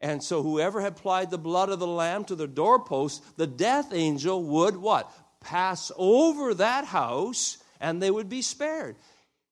And 0.00 0.22
so 0.22 0.42
whoever 0.42 0.80
had 0.80 0.94
applied 0.94 1.30
the 1.30 1.38
blood 1.38 1.68
of 1.68 1.78
the 1.78 1.86
lamb 1.86 2.24
to 2.24 2.34
the 2.34 2.48
doorpost, 2.48 3.36
the 3.36 3.46
death 3.46 3.92
angel 3.92 4.42
would 4.42 4.76
what? 4.76 5.12
Pass 5.40 5.92
over 5.96 6.54
that 6.54 6.84
house 6.84 7.58
and 7.80 8.02
they 8.02 8.10
would 8.10 8.28
be 8.28 8.42
spared. 8.42 8.96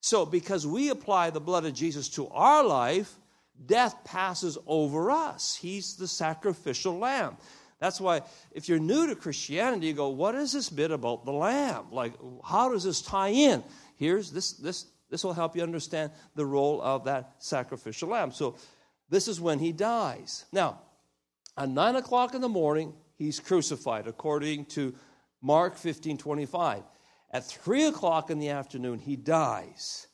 So 0.01 0.27
because 0.27 0.67
we 0.67 0.89
apply 0.89 1.31
the 1.31 1.41
blood 1.41 1.65
of 1.67 1.75
Jesus 1.75 2.09
to 2.11 2.29
our 2.29 2.65
life, 2.65 3.15
death 3.67 4.03
passes 4.05 4.57
over 4.67 5.11
us. 5.11 5.55
He's 5.55 5.97
the 5.97 6.09
sacrificial 6.09 6.99
lamb. 6.99 7.37
That's 7.81 8.01
why 8.01 8.23
if 8.53 8.69
you're 8.69 8.79
new 8.79 9.07
to 9.07 9.17
Christianity, 9.17 9.89
you 9.89 9.93
go, 9.95 10.11
what 10.11 10.35
is 10.35 10.53
this 10.53 10.69
bit 10.69 10.91
about 10.91 11.25
the 11.25 11.33
lamb? 11.33 11.87
Like, 11.91 12.13
how 12.45 12.71
does 12.71 12.85
this 12.85 13.01
tie 13.01 13.29
in? 13.29 13.65
Here's 13.97 14.31
this, 14.31 14.53
this, 14.53 14.87
this 15.09 15.25
will 15.25 15.33
help 15.33 15.57
you 15.57 15.63
understand 15.63 16.13
the 16.35 16.47
role 16.47 16.81
of 16.83 17.05
that 17.05 17.35
sacrificial 17.39 18.11
lamb. 18.11 18.33
So, 18.33 18.57
this 19.09 19.27
is 19.27 19.41
when 19.41 19.59
he 19.59 19.73
dies. 19.73 20.45
Now, 20.53 20.83
at 21.57 21.69
nine 21.69 21.97
o'clock 21.97 22.35
in 22.35 22.41
the 22.41 22.49
morning, 22.49 22.95
he's 23.17 23.41
crucified, 23.41 24.07
according 24.07 24.67
to 24.67 24.95
Mark 25.43 25.77
15 25.77 26.17
25. 26.17 26.85
At 27.33 27.45
3 27.45 27.85
o'clock 27.85 28.31
in 28.31 28.39
the 28.39 28.51
afternoon, 28.51 28.99
he 28.99 29.17
dies. 29.17 30.07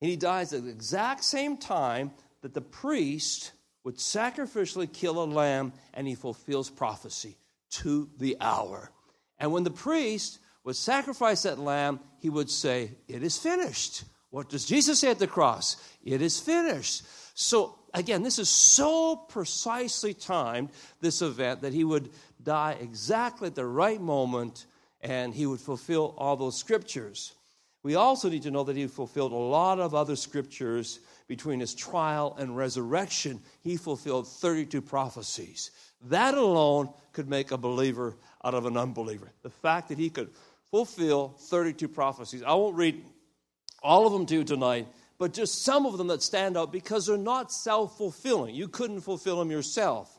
And 0.00 0.10
he 0.10 0.16
dies 0.16 0.52
at 0.52 0.64
the 0.64 0.70
exact 0.70 1.24
same 1.24 1.56
time 1.56 2.12
that 2.42 2.54
the 2.54 2.60
priest 2.60 3.52
would 3.84 3.96
sacrificially 3.96 4.92
kill 4.92 5.22
a 5.22 5.24
lamb, 5.24 5.72
and 5.94 6.06
he 6.06 6.14
fulfills 6.14 6.70
prophecy 6.70 7.36
to 7.70 8.08
the 8.18 8.36
hour. 8.40 8.90
And 9.38 9.52
when 9.52 9.64
the 9.64 9.70
priest 9.70 10.38
would 10.64 10.76
sacrifice 10.76 11.42
that 11.42 11.58
lamb, 11.58 12.00
he 12.18 12.28
would 12.28 12.50
say, 12.50 12.90
It 13.06 13.22
is 13.22 13.38
finished. 13.38 14.04
What 14.30 14.50
does 14.50 14.66
Jesus 14.66 15.00
say 15.00 15.10
at 15.10 15.18
the 15.18 15.26
cross? 15.26 15.76
It 16.04 16.20
is 16.20 16.38
finished. 16.38 17.04
So, 17.34 17.78
again, 17.94 18.22
this 18.22 18.38
is 18.38 18.48
so 18.48 19.16
precisely 19.16 20.12
timed, 20.12 20.70
this 21.00 21.22
event, 21.22 21.62
that 21.62 21.72
he 21.72 21.84
would 21.84 22.10
die 22.42 22.76
exactly 22.80 23.46
at 23.46 23.54
the 23.54 23.64
right 23.64 24.00
moment 24.00 24.66
and 25.00 25.32
he 25.32 25.46
would 25.46 25.60
fulfill 25.60 26.14
all 26.18 26.36
those 26.36 26.58
scriptures. 26.58 27.32
We 27.82 27.94
also 27.94 28.28
need 28.28 28.42
to 28.42 28.50
know 28.50 28.64
that 28.64 28.76
he 28.76 28.86
fulfilled 28.86 29.32
a 29.32 29.36
lot 29.36 29.78
of 29.78 29.94
other 29.94 30.16
scriptures 30.16 31.00
between 31.28 31.60
his 31.60 31.74
trial 31.74 32.36
and 32.38 32.56
resurrection. 32.56 33.40
He 33.62 33.76
fulfilled 33.76 34.26
32 34.26 34.82
prophecies. 34.82 35.70
That 36.06 36.34
alone 36.34 36.90
could 37.12 37.28
make 37.28 37.50
a 37.50 37.58
believer 37.58 38.16
out 38.44 38.54
of 38.54 38.66
an 38.66 38.76
unbeliever. 38.76 39.32
The 39.42 39.50
fact 39.50 39.88
that 39.88 39.98
he 39.98 40.10
could 40.10 40.30
fulfill 40.70 41.34
32 41.38 41.88
prophecies. 41.88 42.42
I 42.42 42.54
won't 42.54 42.76
read 42.76 43.04
all 43.82 44.06
of 44.06 44.12
them 44.12 44.26
to 44.26 44.34
you 44.34 44.44
tonight, 44.44 44.88
but 45.18 45.32
just 45.32 45.64
some 45.64 45.86
of 45.86 45.98
them 45.98 46.08
that 46.08 46.22
stand 46.22 46.56
out 46.56 46.72
because 46.72 47.06
they're 47.06 47.16
not 47.16 47.52
self 47.52 47.96
fulfilling. 47.96 48.54
You 48.54 48.68
couldn't 48.68 49.00
fulfill 49.00 49.38
them 49.38 49.50
yourself. 49.50 50.18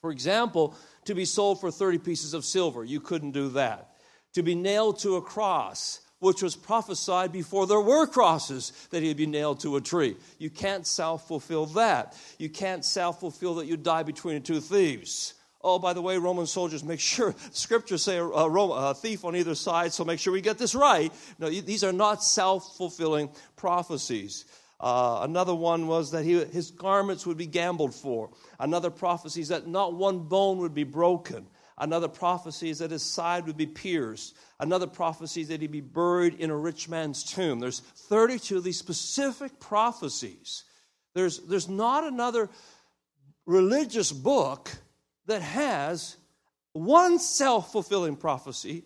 For 0.00 0.10
example, 0.10 0.74
to 1.04 1.14
be 1.14 1.24
sold 1.24 1.60
for 1.60 1.70
30 1.70 1.98
pieces 1.98 2.34
of 2.34 2.44
silver, 2.44 2.84
you 2.84 3.00
couldn't 3.00 3.32
do 3.32 3.50
that. 3.50 3.96
To 4.34 4.42
be 4.42 4.54
nailed 4.54 4.98
to 5.00 5.16
a 5.16 5.22
cross, 5.22 6.00
which 6.20 6.42
was 6.42 6.54
prophesied 6.54 7.32
before 7.32 7.66
there 7.66 7.80
were 7.80 8.06
crosses 8.06 8.72
that 8.90 9.02
he'd 9.02 9.16
be 9.16 9.26
nailed 9.26 9.60
to 9.60 9.76
a 9.76 9.80
tree. 9.80 10.16
You 10.38 10.50
can't 10.50 10.86
self 10.86 11.26
fulfill 11.26 11.66
that. 11.66 12.16
You 12.38 12.48
can't 12.48 12.84
self 12.84 13.20
fulfill 13.20 13.56
that 13.56 13.66
you'd 13.66 13.82
die 13.82 14.04
between 14.04 14.40
two 14.42 14.60
thieves. 14.60 15.34
Oh, 15.62 15.78
by 15.78 15.92
the 15.92 16.00
way, 16.00 16.16
Roman 16.16 16.46
soldiers, 16.46 16.82
make 16.82 17.00
sure 17.00 17.34
scriptures 17.52 18.02
say 18.02 18.16
a, 18.16 18.24
a, 18.24 18.94
thief 18.94 19.24
on 19.24 19.36
either 19.36 19.54
side, 19.54 19.92
so 19.92 20.04
make 20.04 20.18
sure 20.18 20.32
we 20.32 20.40
get 20.40 20.56
this 20.56 20.74
right. 20.74 21.12
No, 21.38 21.50
these 21.50 21.84
are 21.84 21.92
not 21.92 22.22
self 22.22 22.76
fulfilling 22.76 23.30
prophecies. 23.56 24.46
Uh, 24.78 25.20
another 25.22 25.54
one 25.54 25.86
was 25.86 26.10
that 26.12 26.24
he, 26.24 26.42
his 26.46 26.70
garments 26.70 27.26
would 27.26 27.36
be 27.36 27.46
gambled 27.46 27.94
for. 27.94 28.30
Another 28.58 28.88
prophecy 28.88 29.42
is 29.42 29.48
that 29.48 29.66
not 29.66 29.92
one 29.92 30.20
bone 30.20 30.58
would 30.58 30.74
be 30.74 30.84
broken. 30.84 31.46
Another 31.80 32.08
prophecy 32.08 32.68
is 32.68 32.80
that 32.80 32.90
his 32.90 33.02
side 33.02 33.46
would 33.46 33.56
be 33.56 33.66
pierced. 33.66 34.36
Another 34.60 34.86
prophecy 34.86 35.40
is 35.40 35.48
that 35.48 35.62
he'd 35.62 35.72
be 35.72 35.80
buried 35.80 36.34
in 36.34 36.50
a 36.50 36.56
rich 36.56 36.90
man's 36.90 37.24
tomb. 37.24 37.58
There's 37.58 37.80
32 37.80 38.58
of 38.58 38.64
these 38.64 38.78
specific 38.78 39.58
prophecies. 39.58 40.64
There's, 41.14 41.38
there's 41.38 41.70
not 41.70 42.04
another 42.04 42.50
religious 43.46 44.12
book 44.12 44.70
that 45.24 45.40
has 45.40 46.16
one 46.74 47.18
self 47.18 47.72
fulfilling 47.72 48.16
prophecy, 48.16 48.84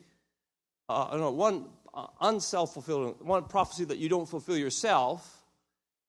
uh, 0.89 1.17
no, 1.19 1.33
one 1.33 1.67
uh, 1.93 2.07
unself 2.21 2.75
fulfilling, 2.75 3.15
one 3.19 3.45
prophecy 3.45 3.85
that 3.87 3.99
you 3.99 4.09
don't 4.09 4.29
fulfill 4.29 4.57
yourself. 4.57 5.43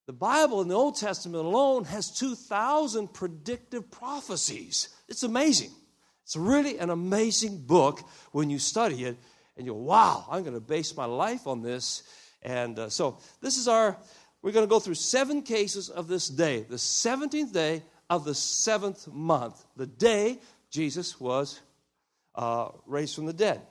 The 0.05 0.13
Bible 0.13 0.61
in 0.61 0.67
the 0.67 0.75
Old 0.75 0.97
Testament 0.97 1.45
alone 1.45 1.85
has 1.85 2.11
2,000 2.11 3.11
predictive 3.11 3.89
prophecies. 3.89 4.89
It's 5.09 5.23
amazing. 5.23 5.71
It's 6.25 6.35
really 6.35 6.79
an 6.79 6.89
amazing 6.89 7.59
book 7.59 8.01
when 8.31 8.49
you 8.49 8.57
study 8.57 9.05
it 9.05 9.15
and 9.55 9.67
you 9.67 9.73
go, 9.73 9.77
wow, 9.77 10.25
I'm 10.29 10.41
going 10.41 10.55
to 10.55 10.59
base 10.59 10.97
my 10.97 11.05
life 11.05 11.45
on 11.45 11.61
this. 11.61 12.01
And 12.41 12.79
uh, 12.79 12.89
so 12.89 13.19
this 13.41 13.57
is 13.57 13.67
our, 13.67 13.95
we're 14.41 14.51
going 14.51 14.65
to 14.65 14.69
go 14.69 14.79
through 14.79 14.95
seven 14.95 15.43
cases 15.43 15.89
of 15.89 16.07
this 16.07 16.27
day, 16.27 16.65
the 16.67 16.77
17th 16.77 17.53
day 17.53 17.83
of 18.09 18.25
the 18.25 18.33
seventh 18.33 19.07
month, 19.07 19.63
the 19.77 19.85
day 19.85 20.39
Jesus 20.71 21.19
was 21.19 21.61
uh, 22.33 22.69
raised 22.87 23.13
from 23.13 23.27
the 23.27 23.33
dead. 23.33 23.61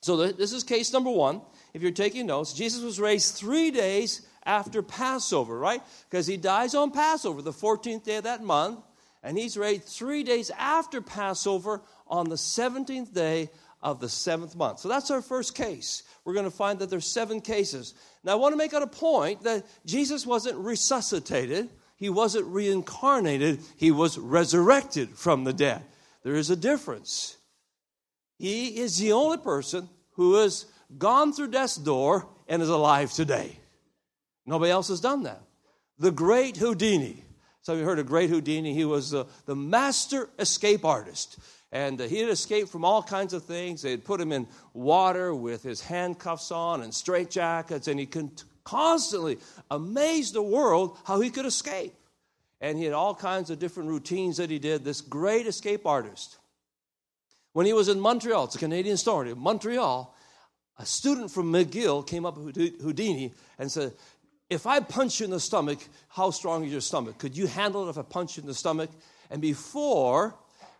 So 0.00 0.32
this 0.32 0.52
is 0.52 0.64
case 0.64 0.92
number 0.92 1.10
one. 1.10 1.42
If 1.74 1.82
you're 1.82 1.90
taking 1.90 2.26
notes, 2.26 2.54
Jesus 2.54 2.82
was 2.82 2.98
raised 2.98 3.34
three 3.34 3.70
days 3.70 4.26
after 4.44 4.82
Passover, 4.82 5.58
right? 5.58 5.82
Because 6.08 6.26
he 6.26 6.36
dies 6.38 6.74
on 6.74 6.90
Passover, 6.90 7.42
the 7.42 7.52
14th 7.52 8.04
day 8.04 8.16
of 8.16 8.24
that 8.24 8.42
month, 8.42 8.80
and 9.24 9.36
he's 9.36 9.56
raised 9.56 9.84
three 9.84 10.22
days 10.22 10.50
after 10.56 11.00
Passover 11.00 11.82
on 12.06 12.28
the 12.28 12.36
17th 12.36 13.12
day 13.12 13.50
of 13.82 13.98
the 13.98 14.08
seventh 14.08 14.54
month. 14.54 14.78
So 14.78 14.88
that's 14.88 15.10
our 15.10 15.22
first 15.22 15.56
case. 15.56 16.04
We're 16.24 16.34
going 16.34 16.44
to 16.44 16.56
find 16.56 16.78
that 16.78 16.90
there's 16.90 17.06
seven 17.06 17.40
cases. 17.40 17.94
Now, 18.22 18.32
I 18.32 18.36
want 18.36 18.52
to 18.52 18.56
make 18.56 18.74
out 18.74 18.82
a 18.82 18.86
point 18.86 19.42
that 19.42 19.66
Jesus 19.84 20.24
wasn't 20.24 20.58
resuscitated 20.58 21.70
he 21.96 22.10
wasn't 22.10 22.46
reincarnated, 22.46 23.60
he 23.76 23.90
was 23.90 24.18
resurrected 24.18 25.16
from 25.16 25.44
the 25.44 25.52
dead. 25.52 25.82
There 26.22 26.34
is 26.34 26.50
a 26.50 26.56
difference. 26.56 27.38
He 28.38 28.78
is 28.78 28.98
the 28.98 29.12
only 29.12 29.38
person 29.38 29.88
who 30.12 30.34
has 30.34 30.66
gone 30.98 31.32
through 31.32 31.50
death's 31.50 31.76
door 31.76 32.28
and 32.48 32.60
is 32.60 32.68
alive 32.68 33.12
today. 33.12 33.58
Nobody 34.44 34.70
else 34.70 34.88
has 34.88 35.00
done 35.00 35.22
that. 35.22 35.40
The 35.98 36.10
great 36.10 36.56
Houdini. 36.58 37.23
Some 37.64 37.76
of 37.76 37.80
you 37.80 37.86
heard 37.86 37.98
of 37.98 38.06
great 38.06 38.28
Houdini. 38.28 38.74
He 38.74 38.84
was 38.84 39.14
uh, 39.14 39.24
the 39.46 39.56
master 39.56 40.28
escape 40.38 40.84
artist. 40.84 41.38
And 41.72 41.98
uh, 41.98 42.04
he 42.04 42.18
had 42.18 42.28
escaped 42.28 42.68
from 42.68 42.84
all 42.84 43.02
kinds 43.02 43.32
of 43.32 43.44
things. 43.44 43.80
They 43.80 43.90
had 43.90 44.04
put 44.04 44.20
him 44.20 44.32
in 44.32 44.46
water 44.74 45.34
with 45.34 45.62
his 45.62 45.80
handcuffs 45.80 46.50
on 46.50 46.82
and 46.82 46.92
straitjackets, 46.92 47.88
and 47.88 47.98
he 47.98 48.04
could 48.04 48.42
constantly 48.64 49.38
amazed 49.70 50.34
the 50.34 50.42
world 50.42 50.98
how 51.04 51.20
he 51.20 51.30
could 51.30 51.46
escape. 51.46 51.94
And 52.60 52.76
he 52.76 52.84
had 52.84 52.92
all 52.92 53.14
kinds 53.14 53.48
of 53.48 53.58
different 53.58 53.88
routines 53.88 54.36
that 54.36 54.50
he 54.50 54.58
did, 54.58 54.84
this 54.84 55.00
great 55.00 55.46
escape 55.46 55.86
artist. 55.86 56.36
When 57.54 57.64
he 57.64 57.72
was 57.72 57.88
in 57.88 57.98
Montreal, 57.98 58.44
it's 58.44 58.56
a 58.56 58.58
Canadian 58.58 58.98
story, 58.98 59.30
in 59.30 59.38
Montreal, 59.38 60.14
a 60.78 60.84
student 60.84 61.30
from 61.30 61.52
McGill 61.52 62.06
came 62.06 62.26
up 62.26 62.34
to 62.34 62.70
Houdini 62.82 63.32
and 63.58 63.70
said, 63.72 63.92
If 64.50 64.66
I 64.66 64.80
punch 64.80 65.20
you 65.20 65.24
in 65.24 65.30
the 65.30 65.40
stomach, 65.40 65.78
how 66.08 66.30
strong 66.30 66.64
is 66.64 66.72
your 66.72 66.80
stomach? 66.80 67.18
Could 67.18 67.36
you 67.36 67.46
handle 67.46 67.86
it 67.86 67.90
if 67.90 67.98
I 67.98 68.02
punch 68.02 68.36
you 68.36 68.42
in 68.42 68.46
the 68.46 68.54
stomach? 68.54 68.90
And 69.30 69.40
before 69.40 70.34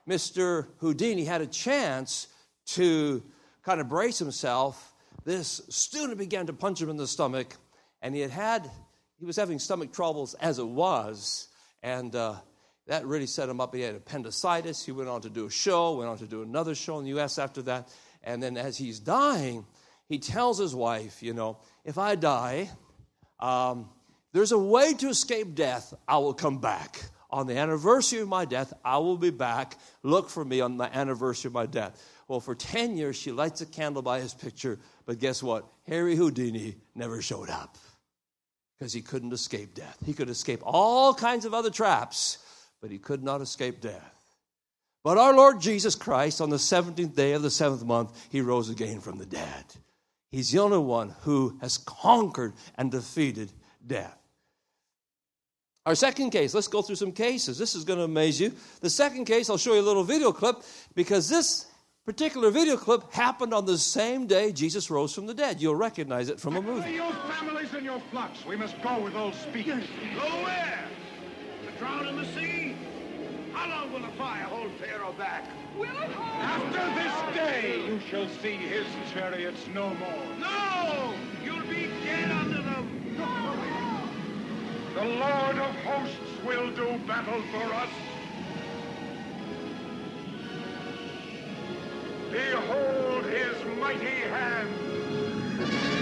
Mr. 0.09 0.66
Houdini 0.78 1.25
had 1.25 1.40
a 1.40 1.47
chance 1.47 2.28
to 2.66 3.23
kind 3.62 3.80
of 3.80 3.88
brace 3.88 4.18
himself, 4.18 4.94
this 5.25 5.62
student 5.71 6.18
began 6.18 6.47
to 6.47 6.52
punch 6.52 6.80
him 6.80 6.90
in 6.90 6.97
the 6.97 7.06
stomach 7.06 7.56
and 8.02 8.14
he 8.14 8.21
had 8.21 8.30
had 8.30 8.71
he 9.18 9.25
was 9.25 9.37
having 9.37 9.59
stomach 9.59 9.92
troubles 9.92 10.35
as 10.35 10.59
it 10.59 10.66
was 10.66 11.49
and 11.83 12.14
uh, 12.14 12.35
that 12.87 13.06
really 13.06 13.26
set 13.26 13.49
him 13.49 13.61
up 13.61 13.75
he 13.75 13.80
had 13.80 13.94
appendicitis 13.94 14.85
he 14.85 14.92
went 14.92 15.09
on 15.09 15.21
to 15.23 15.30
do 15.30 15.47
a 15.47 15.50
show 15.50 15.97
went 15.97 16.11
on 16.11 16.18
to 16.18 16.26
do 16.26 16.42
another 16.42 16.75
show 16.75 16.99
in 16.99 17.04
the 17.04 17.11
us 17.12 17.38
after 17.38 17.62
that 17.62 17.88
and 18.23 18.42
then 18.42 18.56
as 18.56 18.76
he's 18.76 19.00
dying 19.00 19.64
he 20.09 20.18
tells 20.18 20.59
his 20.59 20.75
wife 20.75 21.23
you 21.23 21.33
know 21.33 21.56
if 21.85 21.97
i 21.97 22.14
die 22.14 22.68
um, 23.40 23.88
there's 24.32 24.52
a 24.52 24.58
way 24.58 24.94
to 24.94 25.08
escape 25.08 25.54
death 25.54 25.94
i 26.08 26.16
will 26.18 26.34
come 26.34 26.58
back 26.58 27.02
on 27.30 27.46
the 27.46 27.56
anniversary 27.56 28.20
of 28.20 28.28
my 28.28 28.44
death 28.44 28.72
i 28.84 28.98
will 28.98 29.16
be 29.16 29.30
back 29.30 29.76
look 30.02 30.28
for 30.28 30.44
me 30.44 30.60
on 30.60 30.76
the 30.76 30.96
anniversary 30.96 31.48
of 31.48 31.54
my 31.54 31.66
death 31.66 32.02
well 32.28 32.40
for 32.40 32.54
10 32.54 32.96
years 32.96 33.16
she 33.16 33.32
lights 33.32 33.60
a 33.60 33.66
candle 33.66 34.02
by 34.02 34.20
his 34.20 34.34
picture 34.34 34.78
but 35.06 35.18
guess 35.18 35.42
what 35.42 35.66
harry 35.86 36.16
houdini 36.16 36.76
never 36.94 37.20
showed 37.20 37.50
up 37.50 37.76
because 38.78 38.92
he 38.92 39.00
couldn't 39.00 39.32
escape 39.32 39.74
death. 39.74 39.96
He 40.04 40.12
could 40.12 40.28
escape 40.28 40.60
all 40.62 41.14
kinds 41.14 41.44
of 41.44 41.54
other 41.54 41.70
traps, 41.70 42.38
but 42.80 42.90
he 42.90 42.98
could 42.98 43.22
not 43.22 43.40
escape 43.40 43.80
death. 43.80 44.12
But 45.02 45.18
our 45.18 45.34
Lord 45.34 45.60
Jesus 45.60 45.94
Christ, 45.94 46.40
on 46.40 46.50
the 46.50 46.56
17th 46.56 47.14
day 47.14 47.32
of 47.32 47.42
the 47.42 47.50
seventh 47.50 47.84
month, 47.84 48.28
he 48.30 48.40
rose 48.40 48.70
again 48.70 49.00
from 49.00 49.18
the 49.18 49.26
dead. 49.26 49.64
He's 50.34 50.50
the 50.50 50.58
only 50.58 50.78
one 50.78 51.14
who 51.20 51.56
has 51.60 51.78
conquered 51.78 52.54
and 52.76 52.90
defeated 52.90 53.52
death. 53.86 54.18
Our 55.86 55.94
second 55.94 56.30
case, 56.30 56.54
let's 56.54 56.66
go 56.66 56.82
through 56.82 56.96
some 56.96 57.12
cases. 57.12 57.56
This 57.56 57.76
is 57.76 57.84
going 57.84 58.00
to 58.00 58.06
amaze 58.06 58.40
you. 58.40 58.52
The 58.80 58.90
second 58.90 59.26
case, 59.26 59.48
I'll 59.48 59.58
show 59.58 59.74
you 59.74 59.80
a 59.80 59.82
little 59.82 60.02
video 60.02 60.32
clip 60.32 60.56
because 60.96 61.28
this 61.28 61.66
particular 62.04 62.50
video 62.50 62.76
clip 62.76 63.12
happened 63.12 63.54
on 63.54 63.64
the 63.64 63.78
same 63.78 64.26
day 64.26 64.50
Jesus 64.50 64.90
rose 64.90 65.14
from 65.14 65.26
the 65.26 65.34
dead. 65.34 65.62
You'll 65.62 65.76
recognize 65.76 66.28
it 66.28 66.40
from 66.40 66.56
a 66.56 66.62
movie. 66.62 66.90
Your 66.90 67.12
families 67.12 67.72
and 67.72 67.84
your 67.84 68.00
flocks. 68.10 68.44
We 68.44 68.56
must 68.56 68.82
go 68.82 69.04
with 69.04 69.14
old 69.14 69.36
speakers. 69.36 69.84
Go 70.16 70.42
where? 70.42 70.84
To 71.64 71.78
drown 71.78 72.08
in 72.08 72.16
the 72.16 72.26
sea? 72.34 72.63
How 73.54 73.70
long 73.70 73.92
will 73.92 74.00
the 74.00 74.14
fire 74.16 74.42
hold 74.44 74.73
Pharaoh 74.80 75.14
back? 75.16 75.49
Will 75.78 75.84
it 75.84 76.11
hold? 76.11 76.42
After 76.42 76.84
this 77.00 77.37
day, 77.37 77.87
you 77.87 78.00
shall 78.00 78.28
see 78.28 78.56
his 78.56 78.84
chariots 79.12 79.68
no 79.73 79.94
more. 79.94 80.25
No! 80.40 81.14
You'll 81.44 81.66
be 81.68 81.87
dead 82.04 82.32
under 82.32 82.62
them. 82.62 82.90
No. 83.16 83.54
The 84.94 85.04
Lord 85.04 85.58
of 85.58 85.75
hosts 85.84 86.44
will 86.44 86.70
do 86.73 86.99
battle 87.06 87.42
for 87.52 87.73
us. 87.75 87.88
Behold 92.32 93.25
his 93.26 93.78
mighty 93.78 94.20
hand. 94.34 95.93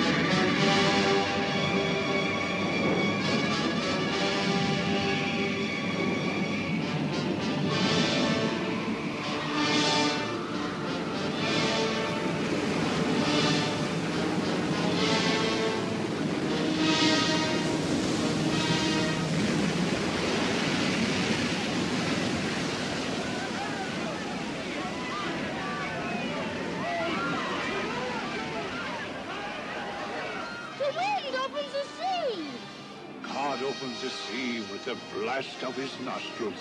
The 34.92 35.20
blast 35.20 35.62
of 35.62 35.74
his 35.74 35.90
nostrils. 36.00 36.54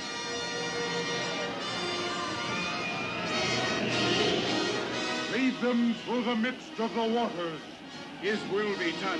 Lead 5.34 5.60
them 5.60 5.94
through 6.06 6.24
the 6.24 6.36
midst 6.36 6.80
of 6.80 6.94
the 6.94 7.04
waters. 7.04 7.60
His 8.22 8.40
will 8.52 8.78
be 8.78 8.94
done. 9.02 9.20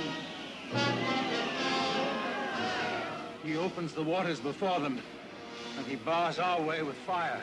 He 3.44 3.56
opens 3.56 3.92
the 3.92 4.02
waters 4.02 4.40
before 4.40 4.80
them, 4.80 5.00
and 5.76 5.86
he 5.86 5.96
bars 5.96 6.38
our 6.38 6.62
way 6.62 6.82
with 6.82 6.96
fire. 6.98 7.42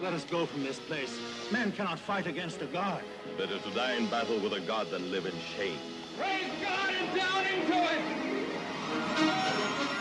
Let 0.00 0.14
us 0.14 0.24
go 0.24 0.46
from 0.46 0.64
this 0.64 0.80
place. 0.80 1.16
Men 1.52 1.70
cannot 1.72 2.00
fight 2.00 2.26
against 2.26 2.60
a 2.60 2.66
god. 2.66 3.02
Better 3.38 3.58
to 3.58 3.70
die 3.70 3.94
in 3.94 4.06
battle 4.06 4.40
with 4.40 4.54
a 4.54 4.60
god 4.60 4.90
than 4.90 5.12
live 5.12 5.26
in 5.26 5.34
shame. 5.56 5.78
Praise 6.18 6.50
God 6.60 6.90
and 6.90 7.16
down 7.16 7.46
into 7.46 7.76
it! 9.86 9.91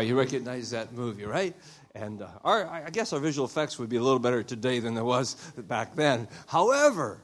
You 0.00 0.18
recognize 0.18 0.70
that 0.70 0.92
movie, 0.92 1.24
right? 1.24 1.54
And 1.94 2.22
uh, 2.22 2.28
our, 2.44 2.66
I 2.66 2.90
guess 2.90 3.12
our 3.12 3.20
visual 3.20 3.46
effects 3.46 3.78
would 3.78 3.88
be 3.88 3.96
a 3.96 4.02
little 4.02 4.18
better 4.18 4.42
today 4.42 4.78
than 4.78 4.94
there 4.94 5.04
was 5.04 5.34
back 5.56 5.94
then. 5.94 6.28
However, 6.46 7.22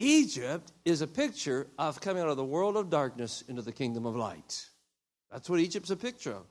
Egypt 0.00 0.72
is 0.84 1.02
a 1.02 1.06
picture 1.06 1.66
of 1.78 2.00
coming 2.00 2.22
out 2.22 2.28
of 2.28 2.36
the 2.36 2.44
world 2.44 2.76
of 2.76 2.90
darkness 2.90 3.42
into 3.48 3.62
the 3.62 3.72
kingdom 3.72 4.06
of 4.06 4.16
light. 4.16 4.66
That's 5.30 5.50
what 5.50 5.60
Egypt's 5.60 5.90
a 5.90 5.96
picture 5.96 6.32
of. 6.32 6.46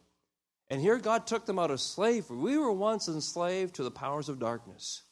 And 0.69 0.81
here 0.81 0.97
God 0.97 1.25
took 1.25 1.45
them 1.45 1.59
out 1.59 1.71
of 1.71 1.79
slavery. 1.79 2.37
We 2.37 2.57
were 2.57 2.73
once 2.73 3.07
enslaved 3.07 3.75
to 3.75 3.83
the 3.83 3.91
powers 3.91 4.27
of 4.27 4.39
darkness. 4.39 5.03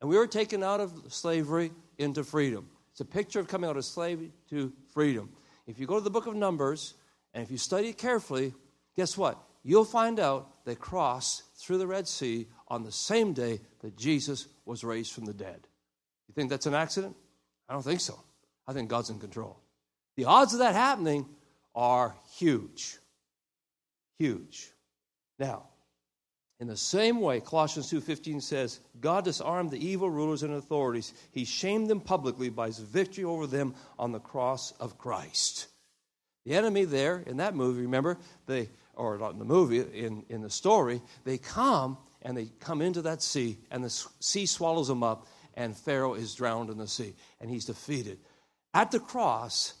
And 0.00 0.10
we 0.10 0.16
were 0.16 0.26
taken 0.26 0.62
out 0.62 0.80
of 0.80 0.92
slavery 1.08 1.70
into 1.98 2.24
freedom. 2.24 2.68
It's 2.90 3.00
a 3.00 3.04
picture 3.04 3.40
of 3.40 3.48
coming 3.48 3.70
out 3.70 3.76
of 3.76 3.84
slavery 3.84 4.32
to 4.50 4.72
freedom. 4.92 5.30
If 5.66 5.78
you 5.78 5.86
go 5.86 5.94
to 5.94 6.04
the 6.04 6.10
book 6.10 6.26
of 6.26 6.34
Numbers, 6.34 6.94
and 7.34 7.42
if 7.42 7.50
you 7.50 7.58
study 7.58 7.88
it 7.88 7.98
carefully, 7.98 8.54
guess 8.96 9.18
what? 9.18 9.38
You'll 9.64 9.84
find 9.84 10.20
out 10.20 10.64
they 10.64 10.76
crossed 10.76 11.42
through 11.56 11.78
the 11.78 11.86
Red 11.86 12.06
Sea 12.06 12.46
on 12.68 12.82
the 12.82 12.92
same 12.92 13.32
day 13.32 13.60
that 13.80 13.96
Jesus 13.96 14.46
was 14.64 14.84
raised 14.84 15.12
from 15.12 15.24
the 15.24 15.34
dead. 15.34 15.66
You 16.28 16.34
think 16.34 16.48
that's 16.48 16.66
an 16.66 16.74
accident? 16.74 17.16
I 17.68 17.72
don't 17.72 17.82
think 17.82 18.00
so. 18.00 18.18
I 18.66 18.72
think 18.72 18.88
God's 18.88 19.10
in 19.10 19.18
control. 19.18 19.58
The 20.16 20.26
odds 20.26 20.52
of 20.52 20.60
that 20.60 20.74
happening 20.74 21.26
are 21.74 22.14
huge. 22.36 22.98
Huge. 24.18 24.70
Now, 25.38 25.64
in 26.60 26.68
the 26.68 26.76
same 26.76 27.20
way, 27.20 27.40
Colossians 27.40 27.90
2:15 27.90 28.40
says, 28.40 28.80
God 29.00 29.24
disarmed 29.24 29.70
the 29.70 29.84
evil 29.84 30.08
rulers 30.08 30.44
and 30.44 30.54
authorities. 30.54 31.12
He 31.32 31.44
shamed 31.44 31.90
them 31.90 32.00
publicly 32.00 32.48
by 32.48 32.68
his 32.68 32.78
victory 32.78 33.24
over 33.24 33.46
them 33.46 33.74
on 33.98 34.12
the 34.12 34.20
cross 34.20 34.72
of 34.78 34.96
Christ. 34.96 35.66
The 36.44 36.54
enemy 36.54 36.84
there 36.84 37.22
in 37.26 37.38
that 37.38 37.54
movie, 37.54 37.82
remember, 37.82 38.18
they 38.46 38.68
or 38.96 39.18
not 39.18 39.32
in 39.32 39.38
the 39.38 39.44
movie, 39.44 39.80
in, 39.80 40.24
in 40.28 40.40
the 40.40 40.50
story, 40.50 41.02
they 41.24 41.38
come 41.38 41.98
and 42.22 42.36
they 42.36 42.46
come 42.60 42.80
into 42.80 43.02
that 43.02 43.22
sea, 43.22 43.58
and 43.70 43.84
the 43.84 43.90
sea 44.20 44.46
swallows 44.46 44.88
them 44.88 45.02
up, 45.02 45.26
and 45.54 45.76
Pharaoh 45.76 46.14
is 46.14 46.34
drowned 46.34 46.70
in 46.70 46.78
the 46.78 46.88
sea, 46.88 47.14
and 47.40 47.50
he's 47.50 47.66
defeated. 47.66 48.18
At 48.72 48.90
the 48.90 49.00
cross, 49.00 49.74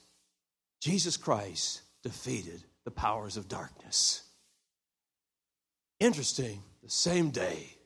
Jesus 0.80 1.16
Christ 1.16 1.82
defeated 2.02 2.62
the 2.84 2.90
powers 2.90 3.36
of 3.36 3.48
darkness. 3.48 4.22
Interesting, 6.00 6.62
the 6.82 6.90
same 6.90 7.30
day 7.30 7.76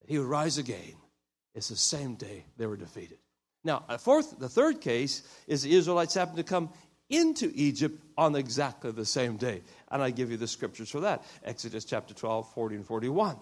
that 0.00 0.10
he 0.10 0.18
would 0.18 0.26
rise 0.26 0.58
again, 0.58 0.96
it's 1.54 1.68
the 1.68 1.76
same 1.76 2.16
day 2.16 2.44
they 2.56 2.66
were 2.66 2.76
defeated. 2.76 3.18
Now, 3.62 3.84
a 3.88 3.98
fourth, 3.98 4.38
the 4.38 4.48
third 4.48 4.80
case 4.80 5.22
is 5.46 5.62
the 5.62 5.74
Israelites 5.74 6.14
happened 6.14 6.38
to 6.38 6.42
come 6.42 6.70
into 7.10 7.52
Egypt 7.54 8.02
on 8.16 8.34
exactly 8.36 8.92
the 8.92 9.04
same 9.04 9.36
day. 9.36 9.62
And 9.90 10.02
I 10.02 10.10
give 10.10 10.30
you 10.30 10.36
the 10.36 10.48
scriptures 10.48 10.90
for 10.90 11.00
that 11.00 11.24
Exodus 11.44 11.84
chapter 11.84 12.14
12, 12.14 12.52
40, 12.54 12.76
and 12.76 12.86
41. 12.86 13.36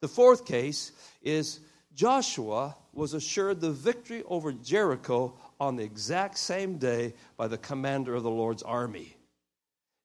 The 0.00 0.08
fourth 0.08 0.46
case 0.46 0.92
is 1.22 1.60
Joshua 1.94 2.76
was 2.92 3.14
assured 3.14 3.60
the 3.60 3.70
victory 3.70 4.22
over 4.26 4.52
Jericho 4.52 5.34
on 5.60 5.76
the 5.76 5.84
exact 5.84 6.38
same 6.38 6.78
day 6.78 7.14
by 7.36 7.46
the 7.46 7.58
commander 7.58 8.14
of 8.14 8.22
the 8.22 8.30
Lord's 8.30 8.62
army. 8.62 9.16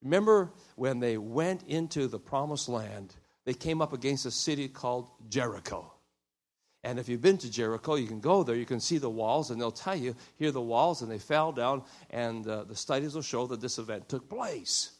Remember 0.03 0.51
when 0.75 0.99
they 0.99 1.17
went 1.17 1.63
into 1.63 2.07
the 2.07 2.19
promised 2.19 2.69
land, 2.69 3.15
they 3.45 3.53
came 3.53 3.81
up 3.81 3.93
against 3.93 4.25
a 4.25 4.31
city 4.31 4.67
called 4.67 5.09
Jericho. 5.29 5.94
And 6.85 6.99
if 6.99 7.09
you've 7.09 7.21
been 7.21 7.39
to 7.39 7.49
Jericho, 7.49 7.95
you 7.95 8.05
can 8.05 8.19
go 8.19 8.43
there, 8.43 8.55
you 8.55 8.65
can 8.65 8.79
see 8.79 8.99
the 8.99 9.09
walls, 9.09 9.49
and 9.49 9.59
they'll 9.59 9.71
tell 9.71 9.95
you, 9.95 10.15
here 10.37 10.51
the 10.51 10.61
walls, 10.61 11.01
and 11.01 11.09
they 11.09 11.17
fell 11.17 11.51
down, 11.51 11.81
and 12.11 12.47
uh, 12.47 12.63
the 12.63 12.75
studies 12.75 13.15
will 13.15 13.23
show 13.23 13.47
that 13.47 13.59
this 13.59 13.79
event 13.79 14.07
took 14.07 14.29
place. 14.29 14.91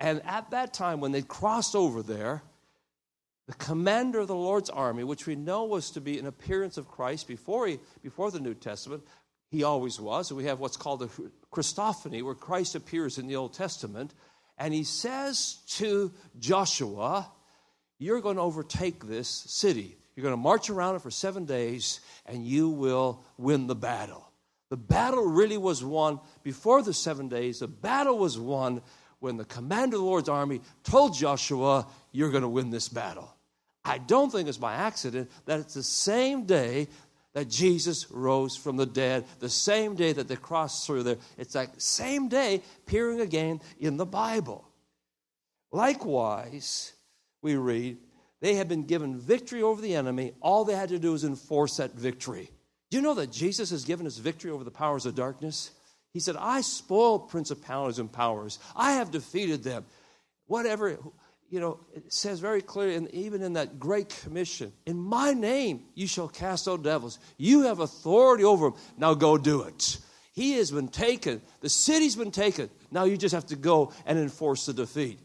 And 0.00 0.20
at 0.26 0.50
that 0.50 0.74
time, 0.74 0.98
when 0.98 1.12
they 1.12 1.22
crossed 1.22 1.76
over 1.76 2.02
there, 2.02 2.42
the 3.46 3.54
commander 3.54 4.18
of 4.18 4.26
the 4.26 4.34
Lord's 4.34 4.68
army, 4.68 5.04
which 5.04 5.28
we 5.28 5.36
know 5.36 5.62
was 5.62 5.92
to 5.92 6.00
be 6.00 6.18
an 6.18 6.26
appearance 6.26 6.76
of 6.76 6.88
Christ 6.88 7.28
before, 7.28 7.68
he, 7.68 7.78
before 8.02 8.32
the 8.32 8.40
New 8.40 8.54
Testament, 8.54 9.04
he 9.48 9.62
always 9.62 10.00
was. 10.00 10.28
And 10.30 10.38
we 10.38 10.46
have 10.46 10.58
what's 10.58 10.76
called 10.76 11.04
a 11.04 11.10
Christophany, 11.54 12.24
where 12.24 12.34
Christ 12.34 12.74
appears 12.74 13.18
in 13.18 13.28
the 13.28 13.36
Old 13.36 13.54
Testament. 13.54 14.12
And 14.58 14.74
he 14.74 14.82
says 14.82 15.58
to 15.76 16.10
Joshua, 16.40 17.30
You're 18.00 18.20
going 18.20 18.36
to 18.36 18.42
overtake 18.42 19.06
this 19.06 19.28
city. 19.28 19.98
You're 20.14 20.22
going 20.22 20.32
to 20.32 20.36
march 20.36 20.70
around 20.70 20.96
it 20.96 21.02
for 21.02 21.10
seven 21.10 21.44
days, 21.44 22.00
and 22.26 22.46
you 22.46 22.68
will 22.68 23.24
win 23.38 23.66
the 23.66 23.74
battle. 23.74 24.30
The 24.68 24.76
battle 24.76 25.24
really 25.24 25.58
was 25.58 25.84
won 25.84 26.20
before 26.42 26.82
the 26.82 26.94
seven 26.94 27.28
days. 27.28 27.60
The 27.60 27.68
battle 27.68 28.18
was 28.18 28.38
won 28.38 28.82
when 29.20 29.36
the 29.36 29.44
commander 29.44 29.96
of 29.96 30.02
the 30.02 30.06
Lord's 30.08 30.28
army 30.28 30.60
told 30.82 31.14
Joshua, 31.14 31.86
You're 32.10 32.30
going 32.30 32.42
to 32.42 32.48
win 32.48 32.70
this 32.70 32.88
battle. 32.88 33.34
I 33.84 33.98
don't 33.98 34.30
think 34.30 34.48
it's 34.48 34.58
by 34.58 34.74
accident 34.74 35.30
that 35.46 35.60
it's 35.60 35.74
the 35.74 35.82
same 35.82 36.44
day 36.44 36.88
that 37.34 37.48
Jesus 37.48 38.10
rose 38.10 38.56
from 38.56 38.76
the 38.76 38.86
dead, 38.86 39.24
the 39.40 39.48
same 39.48 39.94
day 39.94 40.12
that 40.12 40.28
they 40.28 40.36
crossed 40.36 40.86
through 40.86 41.02
there. 41.02 41.16
It's 41.38 41.54
that 41.54 41.80
same 41.80 42.28
day 42.28 42.62
appearing 42.86 43.20
again 43.20 43.60
in 43.78 43.96
the 43.96 44.06
Bible. 44.06 44.68
Likewise, 45.70 46.92
we 47.40 47.56
read, 47.56 47.96
they 48.42 48.56
had 48.56 48.68
been 48.68 48.82
given 48.82 49.16
victory 49.16 49.62
over 49.62 49.80
the 49.80 49.94
enemy. 49.94 50.32
All 50.40 50.64
they 50.64 50.74
had 50.74 50.88
to 50.88 50.98
do 50.98 51.12
was 51.12 51.22
enforce 51.22 51.76
that 51.76 51.92
victory. 51.92 52.50
Do 52.90 52.96
you 52.96 53.02
know 53.02 53.14
that 53.14 53.30
Jesus 53.30 53.70
has 53.70 53.84
given 53.84 54.04
us 54.04 54.18
victory 54.18 54.50
over 54.50 54.64
the 54.64 54.70
powers 54.70 55.06
of 55.06 55.14
darkness? 55.14 55.70
He 56.12 56.18
said, 56.18 56.34
I 56.36 56.60
spoiled 56.60 57.30
principalities 57.30 58.00
and 58.00 58.12
powers. 58.12 58.58
I 58.74 58.94
have 58.94 59.12
defeated 59.12 59.62
them. 59.62 59.86
Whatever, 60.48 60.98
you 61.50 61.60
know, 61.60 61.78
it 61.94 62.12
says 62.12 62.40
very 62.40 62.60
clearly, 62.60 62.96
and 62.96 63.08
even 63.12 63.42
in 63.42 63.52
that 63.52 63.78
great 63.78 64.08
commission, 64.24 64.72
in 64.86 64.98
my 64.98 65.32
name 65.32 65.84
you 65.94 66.08
shall 66.08 66.28
cast 66.28 66.66
out 66.66 66.82
devils. 66.82 67.20
You 67.38 67.62
have 67.62 67.78
authority 67.78 68.42
over 68.42 68.70
them. 68.70 68.80
Now 68.98 69.14
go 69.14 69.38
do 69.38 69.62
it. 69.62 69.98
He 70.32 70.54
has 70.54 70.72
been 70.72 70.88
taken. 70.88 71.42
The 71.60 71.68
city's 71.68 72.16
been 72.16 72.32
taken. 72.32 72.70
Now 72.90 73.04
you 73.04 73.16
just 73.16 73.36
have 73.36 73.46
to 73.46 73.56
go 73.56 73.92
and 74.04 74.18
enforce 74.18 74.66
the 74.66 74.72
defeat. 74.72 75.20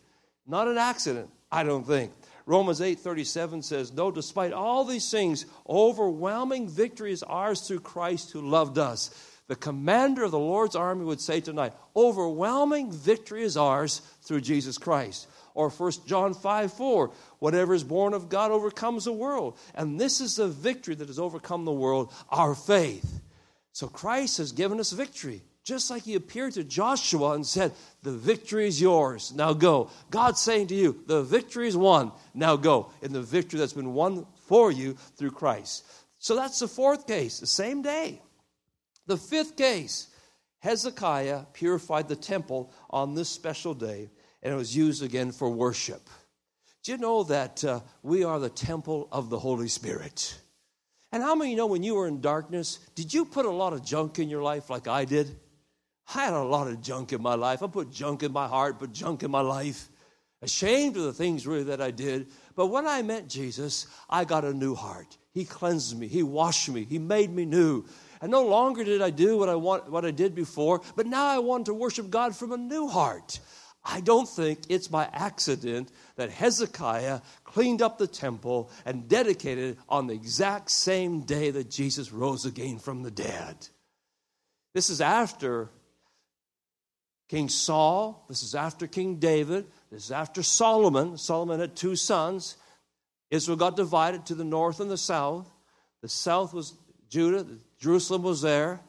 Not 0.46 0.68
an 0.68 0.78
accident, 0.78 1.32
I 1.52 1.64
don't 1.64 1.86
think. 1.86 2.12
Romans 2.48 2.80
8:37 2.80 3.62
says, 3.62 3.92
"No, 3.92 4.10
despite 4.10 4.54
all 4.54 4.86
these 4.86 5.12
things, 5.12 5.46
overwhelming 5.68 6.70
victory 6.70 7.12
is 7.12 7.22
ours 7.24 7.62
through 7.62 7.82
Christ 7.82 8.32
who 8.32 8.42
loved 8.42 8.78
us." 8.78 9.12
The 9.48 9.56
commander 9.56 10.24
of 10.24 10.32
the 10.32 10.40
Lord's 10.40 10.76
army 10.76 11.04
would 11.06 11.22
say 11.22 11.42
tonight, 11.42 11.74
overwhelming 11.96 12.92
victory 12.92 13.44
is 13.44 13.58
ours 13.58 14.02
through 14.22 14.42
Jesus 14.42 14.78
Christ. 14.78 15.28
Or 15.56 15.70
1 15.70 16.06
John 16.06 16.34
5 16.34 16.72
4, 16.72 17.12
whatever 17.40 17.74
is 17.74 17.84
born 17.84 18.14
of 18.14 18.30
God 18.30 18.52
overcomes 18.52 19.06
the 19.06 19.14
world. 19.14 19.58
And 19.76 20.00
this 20.00 20.22
is 20.22 20.38
the 20.38 20.48
victory 20.48 20.96
that 20.96 21.08
has 21.08 21.20
overcome 21.20 21.66
the 21.66 21.72
world, 21.72 22.14
our 22.30 22.56
faith. 22.56 23.22
So 23.74 23.88
Christ 23.88 24.38
has 24.38 24.54
given 24.54 24.80
us 24.80 24.92
victory. 24.92 25.44
Just 25.68 25.90
like 25.90 26.04
he 26.04 26.16
appeared 26.16 26.54
to 26.54 26.64
Joshua 26.64 27.34
and 27.34 27.46
said, 27.46 27.74
The 28.02 28.14
victory 28.14 28.70
is 28.70 28.80
yours. 28.80 29.34
Now 29.36 29.52
go. 29.52 29.90
God's 30.10 30.40
saying 30.40 30.68
to 30.68 30.74
you, 30.74 31.04
The 31.08 31.24
victory 31.24 31.68
is 31.68 31.76
won. 31.76 32.14
Now 32.34 32.56
go. 32.56 32.94
In 33.02 33.12
the 33.12 33.22
victory 33.22 33.60
that's 33.60 33.74
been 33.74 33.94
won 33.94 34.26
for 34.48 34.72
you 34.72 34.94
through 35.18 35.32
Christ. 35.32 35.84
So 36.20 36.38
that's 36.38 36.60
the 36.60 36.70
fourth 36.70 37.06
case, 37.06 37.42
the 37.42 37.48
same 37.48 37.82
day. 37.82 38.22
The 39.08 39.18
fifth 39.18 39.58
case 39.58 40.08
Hezekiah 40.60 41.48
purified 41.52 42.08
the 42.08 42.16
temple 42.16 42.72
on 42.90 43.14
this 43.14 43.28
special 43.28 43.74
day, 43.74 44.10
and 44.42 44.54
it 44.54 44.58
was 44.58 44.74
used 44.74 45.04
again 45.04 45.34
for 45.34 45.50
worship. 45.50 46.10
Do 46.84 46.94
you 46.94 46.98
know 46.98 47.24
that 47.24 47.62
uh, 47.66 47.82
we 48.04 48.24
are 48.24 48.40
the 48.40 48.48
temple 48.50 49.10
of 49.12 49.30
the 49.30 49.40
Holy 49.40 49.68
Spirit? 49.68 50.40
And 51.12 51.22
how 51.22 51.36
many 51.36 51.56
know 51.56 51.68
when 51.68 51.84
you 51.84 51.96
were 51.96 52.08
in 52.08 52.22
darkness, 52.22 52.80
did 52.96 53.14
you 53.14 53.26
put 53.26 53.46
a 53.46 53.52
lot 53.52 53.74
of 53.74 53.84
junk 53.84 54.18
in 54.18 54.30
your 54.30 54.42
life 54.42 54.70
like 54.70 54.88
I 54.88 55.04
did? 55.04 55.38
I 56.14 56.26
had 56.26 56.34
a 56.34 56.42
lot 56.42 56.68
of 56.68 56.82
junk 56.82 57.12
in 57.14 57.22
my 57.22 57.36
life. 57.36 57.62
I 57.62 57.68
put 57.68 57.92
junk 57.92 58.24
in 58.24 58.32
my 58.32 58.48
heart, 58.48 58.80
put 58.80 58.94
junk 58.94 59.24
in 59.24 59.32
my 59.32 59.42
life. 59.42 59.90
Ashamed 60.42 60.96
of 60.98 61.04
the 61.04 61.14
things 61.14 61.48
really 61.48 61.64
that 61.64 61.82
I 61.82 61.92
did. 61.92 62.28
But 62.56 62.68
when 62.68 62.86
I 62.86 63.02
met 63.02 63.28
Jesus, 63.28 63.88
I 64.10 64.24
got 64.24 64.46
a 64.46 64.54
new 64.54 64.76
heart. 64.76 65.18
He 65.34 65.46
cleansed 65.46 65.98
me, 65.98 66.08
He 66.08 66.24
washed 66.24 66.70
me, 66.70 66.86
He 66.86 67.00
made 67.00 67.32
me 67.32 67.46
new. 67.46 67.86
And 68.22 68.32
no 68.32 68.46
longer 68.46 68.84
did 68.84 69.02
I 69.02 69.10
do 69.10 69.38
what 69.38 69.50
I 69.50 69.56
want 69.56 69.90
what 69.92 70.06
I 70.06 70.12
did 70.12 70.34
before, 70.34 70.82
but 70.96 71.08
now 71.08 71.26
I 71.26 71.40
want 71.40 71.66
to 71.68 71.74
worship 71.74 72.10
God 72.10 72.36
from 72.36 72.52
a 72.52 72.58
new 72.58 72.88
heart. 72.88 73.40
I 73.84 74.02
don't 74.02 74.28
think 74.28 74.60
it's 74.70 74.88
by 74.88 75.10
accident 75.14 75.92
that 76.18 76.30
Hezekiah 76.30 77.22
cleaned 77.44 77.82
up 77.82 77.98
the 77.98 78.08
temple 78.08 78.70
and 78.86 79.08
dedicated 79.08 79.72
it 79.72 79.78
on 79.88 80.08
the 80.08 80.14
exact 80.14 80.72
same 80.72 81.22
day 81.22 81.52
that 81.52 81.70
Jesus 81.70 82.12
rose 82.12 82.46
again 82.46 82.80
from 82.80 83.04
the 83.04 83.12
dead. 83.12 83.56
This 84.74 84.90
is 84.90 85.00
after 85.00 85.70
King 87.30 87.50
Saul, 87.50 88.26
this 88.30 88.42
is 88.42 88.56
after 88.56 88.88
King 88.88 89.16
David, 89.18 89.66
this 89.92 90.06
is 90.06 90.12
after 90.12 90.42
Solomon. 90.42 91.18
Solomon 91.18 91.60
had 91.60 91.76
two 91.76 91.96
sons. 91.96 92.56
Israel 93.30 93.58
got 93.58 93.76
divided 93.76 94.26
to 94.28 94.36
the 94.36 94.46
north 94.46 94.80
and 94.80 94.90
the 94.90 94.98
south. 94.98 95.50
The 96.02 96.08
south 96.08 96.54
was 96.54 96.74
Judah, 97.10 97.46
Jerusalem 97.80 98.24
was 98.24 98.42
there. 98.42 98.80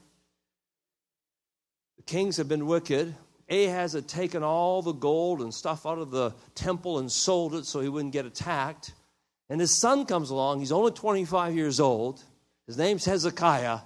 The 1.97 2.03
kings 2.05 2.37
had 2.37 2.49
been 2.49 2.67
wicked. 2.67 3.15
Ahaz 3.51 3.95
had 3.95 4.07
taken 4.07 4.43
all 4.43 4.83
the 4.83 4.93
gold 4.93 5.41
and 5.41 5.53
stuff 5.53 5.87
out 5.87 5.99
of 5.99 6.11
the 6.11 6.35
temple 6.55 6.99
and 6.99 7.11
sold 7.11 7.55
it 7.55 7.65
so 7.65 7.81
he 7.81 7.89
wouldn't 7.89 8.13
get 8.13 8.27
attacked. 8.27 8.93
And 9.49 9.61
his 9.61 9.75
son 9.75 10.05
comes 10.05 10.31
along. 10.31 10.61
He's 10.61 10.73
only 10.73 10.93
25 10.93 11.55
years 11.55 11.81
old. 11.81 12.23
His 12.67 12.77
name's 12.77 13.07
Hezekiah, 13.07 13.79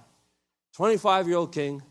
25 0.75 1.27
year 1.27 1.37
old 1.37 1.53
king. 1.53 1.81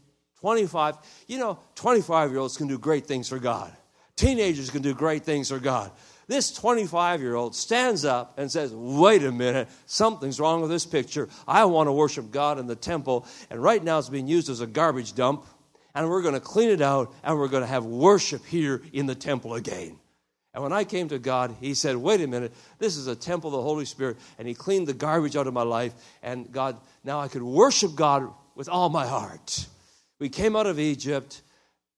25, 0.42 0.96
you 1.28 1.38
know, 1.38 1.56
25 1.76 2.32
year 2.32 2.40
olds 2.40 2.56
can 2.56 2.66
do 2.66 2.76
great 2.76 3.06
things 3.06 3.28
for 3.28 3.38
God. 3.38 3.72
Teenagers 4.16 4.70
can 4.70 4.82
do 4.82 4.92
great 4.92 5.22
things 5.22 5.50
for 5.50 5.60
God. 5.60 5.92
This 6.26 6.52
25 6.52 7.20
year 7.20 7.36
old 7.36 7.54
stands 7.54 8.04
up 8.04 8.38
and 8.38 8.50
says, 8.50 8.74
Wait 8.74 9.22
a 9.22 9.30
minute, 9.30 9.68
something's 9.86 10.40
wrong 10.40 10.60
with 10.60 10.68
this 10.68 10.84
picture. 10.84 11.28
I 11.46 11.64
want 11.66 11.86
to 11.86 11.92
worship 11.92 12.32
God 12.32 12.58
in 12.58 12.66
the 12.66 12.74
temple, 12.74 13.24
and 13.50 13.62
right 13.62 13.82
now 13.82 14.00
it's 14.00 14.08
being 14.08 14.26
used 14.26 14.50
as 14.50 14.60
a 14.60 14.66
garbage 14.66 15.14
dump, 15.14 15.46
and 15.94 16.10
we're 16.10 16.22
going 16.22 16.34
to 16.34 16.40
clean 16.40 16.70
it 16.70 16.80
out, 16.80 17.14
and 17.22 17.38
we're 17.38 17.46
going 17.46 17.62
to 17.62 17.68
have 17.68 17.84
worship 17.84 18.44
here 18.44 18.82
in 18.92 19.06
the 19.06 19.14
temple 19.14 19.54
again. 19.54 19.96
And 20.54 20.62
when 20.64 20.72
I 20.72 20.82
came 20.82 21.08
to 21.10 21.20
God, 21.20 21.54
He 21.60 21.74
said, 21.74 21.96
Wait 21.96 22.20
a 22.20 22.26
minute, 22.26 22.52
this 22.80 22.96
is 22.96 23.06
a 23.06 23.14
temple 23.14 23.50
of 23.50 23.54
the 23.54 23.62
Holy 23.62 23.84
Spirit. 23.84 24.16
And 24.40 24.48
He 24.48 24.54
cleaned 24.54 24.88
the 24.88 24.92
garbage 24.92 25.36
out 25.36 25.46
of 25.46 25.54
my 25.54 25.62
life. 25.62 25.94
And 26.20 26.50
God, 26.50 26.78
now 27.04 27.20
I 27.20 27.28
could 27.28 27.42
worship 27.44 27.94
God 27.94 28.28
with 28.56 28.68
all 28.68 28.88
my 28.88 29.06
heart. 29.06 29.68
We 30.22 30.28
came 30.28 30.54
out 30.54 30.68
of 30.68 30.78
Egypt 30.78 31.42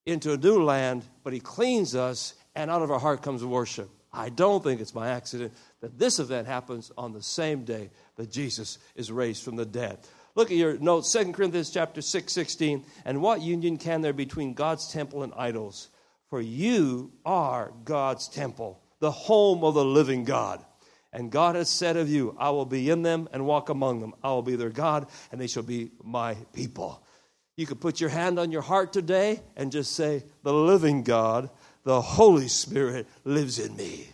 into 0.06 0.32
a 0.32 0.38
new 0.38 0.64
land, 0.64 1.04
but 1.24 1.34
He 1.34 1.40
cleans 1.40 1.94
us, 1.94 2.32
and 2.54 2.70
out 2.70 2.80
of 2.80 2.90
our 2.90 2.98
heart 2.98 3.20
comes 3.20 3.44
worship. 3.44 3.90
I 4.14 4.30
don't 4.30 4.64
think 4.64 4.80
it's 4.80 4.92
by 4.92 5.10
accident 5.10 5.52
that 5.82 5.98
this 5.98 6.18
event 6.18 6.46
happens 6.46 6.90
on 6.96 7.12
the 7.12 7.22
same 7.22 7.66
day 7.66 7.90
that 8.16 8.32
Jesus 8.32 8.78
is 8.94 9.12
raised 9.12 9.42
from 9.44 9.56
the 9.56 9.66
dead. 9.66 9.98
Look 10.36 10.50
at 10.50 10.56
your 10.56 10.78
notes, 10.78 11.12
2 11.12 11.34
Corinthians 11.34 11.68
chapter 11.68 12.00
6, 12.00 12.32
16. 12.32 12.86
And 13.04 13.20
what 13.20 13.42
union 13.42 13.76
can 13.76 14.00
there 14.00 14.14
be 14.14 14.24
between 14.24 14.54
God's 14.54 14.90
temple 14.90 15.22
and 15.22 15.34
idols? 15.36 15.90
For 16.30 16.40
you 16.40 17.12
are 17.26 17.74
God's 17.84 18.26
temple, 18.26 18.80
the 19.00 19.10
home 19.10 19.62
of 19.62 19.74
the 19.74 19.84
living 19.84 20.24
God. 20.24 20.64
And 21.12 21.30
God 21.30 21.56
has 21.56 21.68
said 21.68 21.98
of 21.98 22.08
you, 22.08 22.34
I 22.38 22.48
will 22.48 22.64
be 22.64 22.88
in 22.88 23.02
them 23.02 23.28
and 23.34 23.44
walk 23.44 23.68
among 23.68 24.00
them. 24.00 24.14
I 24.22 24.30
will 24.30 24.40
be 24.40 24.56
their 24.56 24.70
God, 24.70 25.08
and 25.30 25.38
they 25.38 25.46
shall 25.46 25.62
be 25.62 25.90
my 26.02 26.36
people. 26.54 27.03
You 27.56 27.66
could 27.66 27.80
put 27.80 28.00
your 28.00 28.10
hand 28.10 28.38
on 28.38 28.50
your 28.50 28.62
heart 28.62 28.92
today 28.92 29.40
and 29.56 29.70
just 29.70 29.92
say, 29.92 30.24
The 30.42 30.52
living 30.52 31.02
God, 31.02 31.50
the 31.84 32.00
Holy 32.00 32.48
Spirit 32.48 33.06
lives 33.24 33.58
in 33.58 33.76
me. 33.76 34.08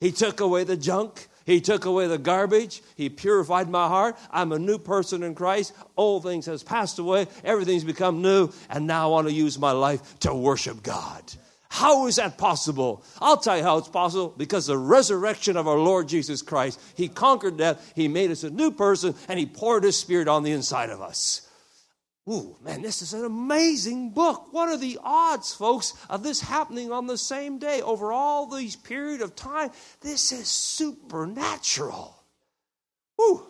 He 0.00 0.12
took 0.12 0.40
away 0.40 0.64
the 0.64 0.76
junk. 0.76 1.28
He 1.46 1.60
took 1.60 1.84
away 1.84 2.06
the 2.06 2.18
garbage. 2.18 2.82
He 2.96 3.08
purified 3.08 3.68
my 3.68 3.86
heart. 3.86 4.16
I'm 4.30 4.52
a 4.52 4.58
new 4.58 4.78
person 4.78 5.22
in 5.22 5.34
Christ. 5.34 5.74
Old 5.96 6.22
things 6.22 6.46
has 6.46 6.62
passed 6.62 6.98
away. 6.98 7.26
Everything's 7.44 7.84
become 7.84 8.22
new. 8.22 8.50
And 8.68 8.86
now 8.86 9.04
I 9.04 9.10
want 9.10 9.28
to 9.28 9.32
use 9.32 9.58
my 9.58 9.72
life 9.72 10.18
to 10.20 10.34
worship 10.34 10.82
God. 10.82 11.22
How 11.68 12.08
is 12.08 12.16
that 12.16 12.36
possible? 12.36 13.04
I'll 13.20 13.36
tell 13.36 13.56
you 13.56 13.62
how 13.62 13.78
it's 13.78 13.88
possible 13.88 14.34
because 14.36 14.66
the 14.66 14.76
resurrection 14.76 15.56
of 15.56 15.68
our 15.68 15.78
Lord 15.78 16.08
Jesus 16.08 16.42
Christ. 16.42 16.80
He 16.96 17.08
conquered 17.08 17.58
death. 17.58 17.92
He 17.94 18.08
made 18.08 18.30
us 18.30 18.42
a 18.42 18.50
new 18.50 18.72
person 18.72 19.14
and 19.28 19.38
he 19.38 19.46
poured 19.46 19.84
his 19.84 19.96
spirit 19.96 20.28
on 20.28 20.42
the 20.42 20.50
inside 20.50 20.90
of 20.90 21.00
us. 21.00 21.48
Ooh, 22.30 22.56
man, 22.62 22.80
this 22.80 23.02
is 23.02 23.12
an 23.12 23.24
amazing 23.24 24.10
book. 24.10 24.52
What 24.52 24.68
are 24.68 24.76
the 24.76 24.98
odds, 25.02 25.52
folks, 25.52 25.94
of 26.08 26.22
this 26.22 26.40
happening 26.40 26.92
on 26.92 27.08
the 27.08 27.18
same 27.18 27.58
day 27.58 27.82
over 27.82 28.12
all 28.12 28.46
these 28.46 28.76
period 28.76 29.20
of 29.20 29.34
time? 29.34 29.70
This 30.00 30.30
is 30.30 30.46
supernatural. 30.46 32.22
Woo. 33.18 33.46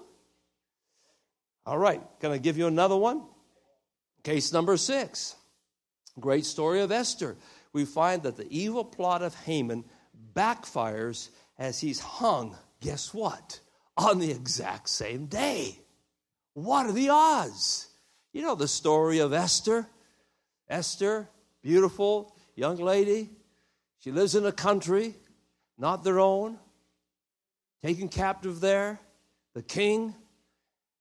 All 1.66 1.76
right, 1.76 2.00
can 2.20 2.32
I 2.32 2.38
give 2.38 2.56
you 2.56 2.68
another 2.68 2.96
one? 2.96 3.22
Case 4.22 4.50
number 4.52 4.78
six. 4.78 5.36
Great 6.18 6.46
story 6.46 6.80
of 6.80 6.90
Esther. 6.90 7.36
We 7.74 7.84
find 7.84 8.22
that 8.22 8.36
the 8.36 8.48
evil 8.50 8.84
plot 8.84 9.22
of 9.22 9.34
Haman 9.44 9.84
backfires 10.34 11.28
as 11.58 11.78
he's 11.78 12.00
hung, 12.00 12.56
guess 12.80 13.12
what? 13.12 13.60
On 13.98 14.18
the 14.18 14.30
exact 14.30 14.88
same 14.88 15.26
day. 15.26 15.78
What 16.54 16.86
are 16.86 16.92
the 16.92 17.10
odds? 17.10 17.89
You 18.32 18.42
know 18.42 18.54
the 18.54 18.68
story 18.68 19.18
of 19.18 19.32
Esther. 19.32 19.86
Esther, 20.68 21.28
beautiful 21.62 22.36
young 22.54 22.76
lady. 22.76 23.30
She 23.98 24.12
lives 24.12 24.34
in 24.34 24.46
a 24.46 24.52
country 24.52 25.14
not 25.80 26.04
their 26.04 26.20
own, 26.20 26.58
taken 27.82 28.08
captive 28.08 28.60
there. 28.60 29.00
The 29.54 29.62
king 29.62 30.14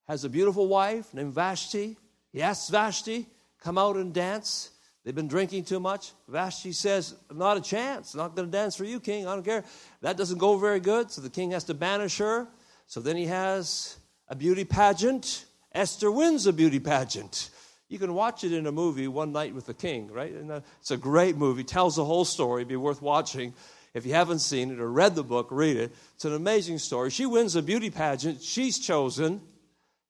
has 0.08 0.24
a 0.24 0.30
beautiful 0.30 0.68
wife 0.68 1.14
named 1.14 1.34
Vashti. 1.34 1.98
He 2.32 2.42
asks 2.42 2.70
Vashti, 2.70 3.28
come 3.62 3.78
out 3.78 3.98
and 3.98 4.14
dance. 4.14 4.72
They've 5.04 5.14
been 5.14 5.28
drinking 5.28 5.66
too 5.66 5.80
much. 5.80 6.14
Vashti 6.30 6.72
says, 6.72 7.16
Not 7.32 7.58
a 7.58 7.62
chance. 7.62 8.16
Not 8.16 8.36
going 8.36 8.48
to 8.48 8.52
dance 8.52 8.76
for 8.76 8.86
you, 8.86 9.00
king. 9.00 9.28
I 9.28 9.34
don't 9.34 9.44
care. 9.44 9.66
That 10.02 10.18
doesn't 10.18 10.38
go 10.38 10.58
very 10.58 10.80
good. 10.80 11.12
So 11.12 11.22
the 11.22 11.30
king 11.30 11.52
has 11.52 11.66
to 11.66 11.74
banish 11.74 12.18
her. 12.18 12.48
So 12.88 13.02
then 13.02 13.18
he 13.18 13.26
has 13.26 13.98
a 14.30 14.36
beauty 14.36 14.64
pageant. 14.64 15.46
Esther 15.74 16.12
wins 16.12 16.46
a 16.48 16.54
beauty 16.54 16.80
pageant. 16.80 17.50
You 17.88 18.00
can 18.00 18.14
watch 18.14 18.44
it 18.44 18.54
in 18.54 18.68
a 18.68 18.72
movie, 18.72 19.08
One 19.08 19.32
Night 19.32 19.54
with 19.56 19.66
the 19.66 19.74
King, 19.74 20.12
right? 20.12 20.32
And 20.32 20.52
it's 20.80 20.92
a 20.92 20.98
great 20.98 21.38
movie, 21.38 21.64
tells 21.64 21.96
the 21.96 22.06
whole 22.06 22.26
story, 22.26 22.62
It'd 22.62 22.70
be 22.70 22.76
worth 22.76 23.02
watching. 23.02 23.54
If 23.94 24.06
you 24.06 24.14
haven't 24.14 24.40
seen 24.40 24.72
it 24.72 24.80
or 24.80 24.92
read 24.92 25.16
the 25.16 25.24
book, 25.24 25.48
read 25.50 25.76
it. 25.76 25.92
It's 26.14 26.26
an 26.26 26.36
amazing 26.36 26.78
story. 26.78 27.10
She 27.10 27.26
wins 27.26 27.56
a 27.56 27.64
beauty 27.64 27.90
pageant. 27.90 28.42
She's 28.42 28.78
chosen. 28.78 29.42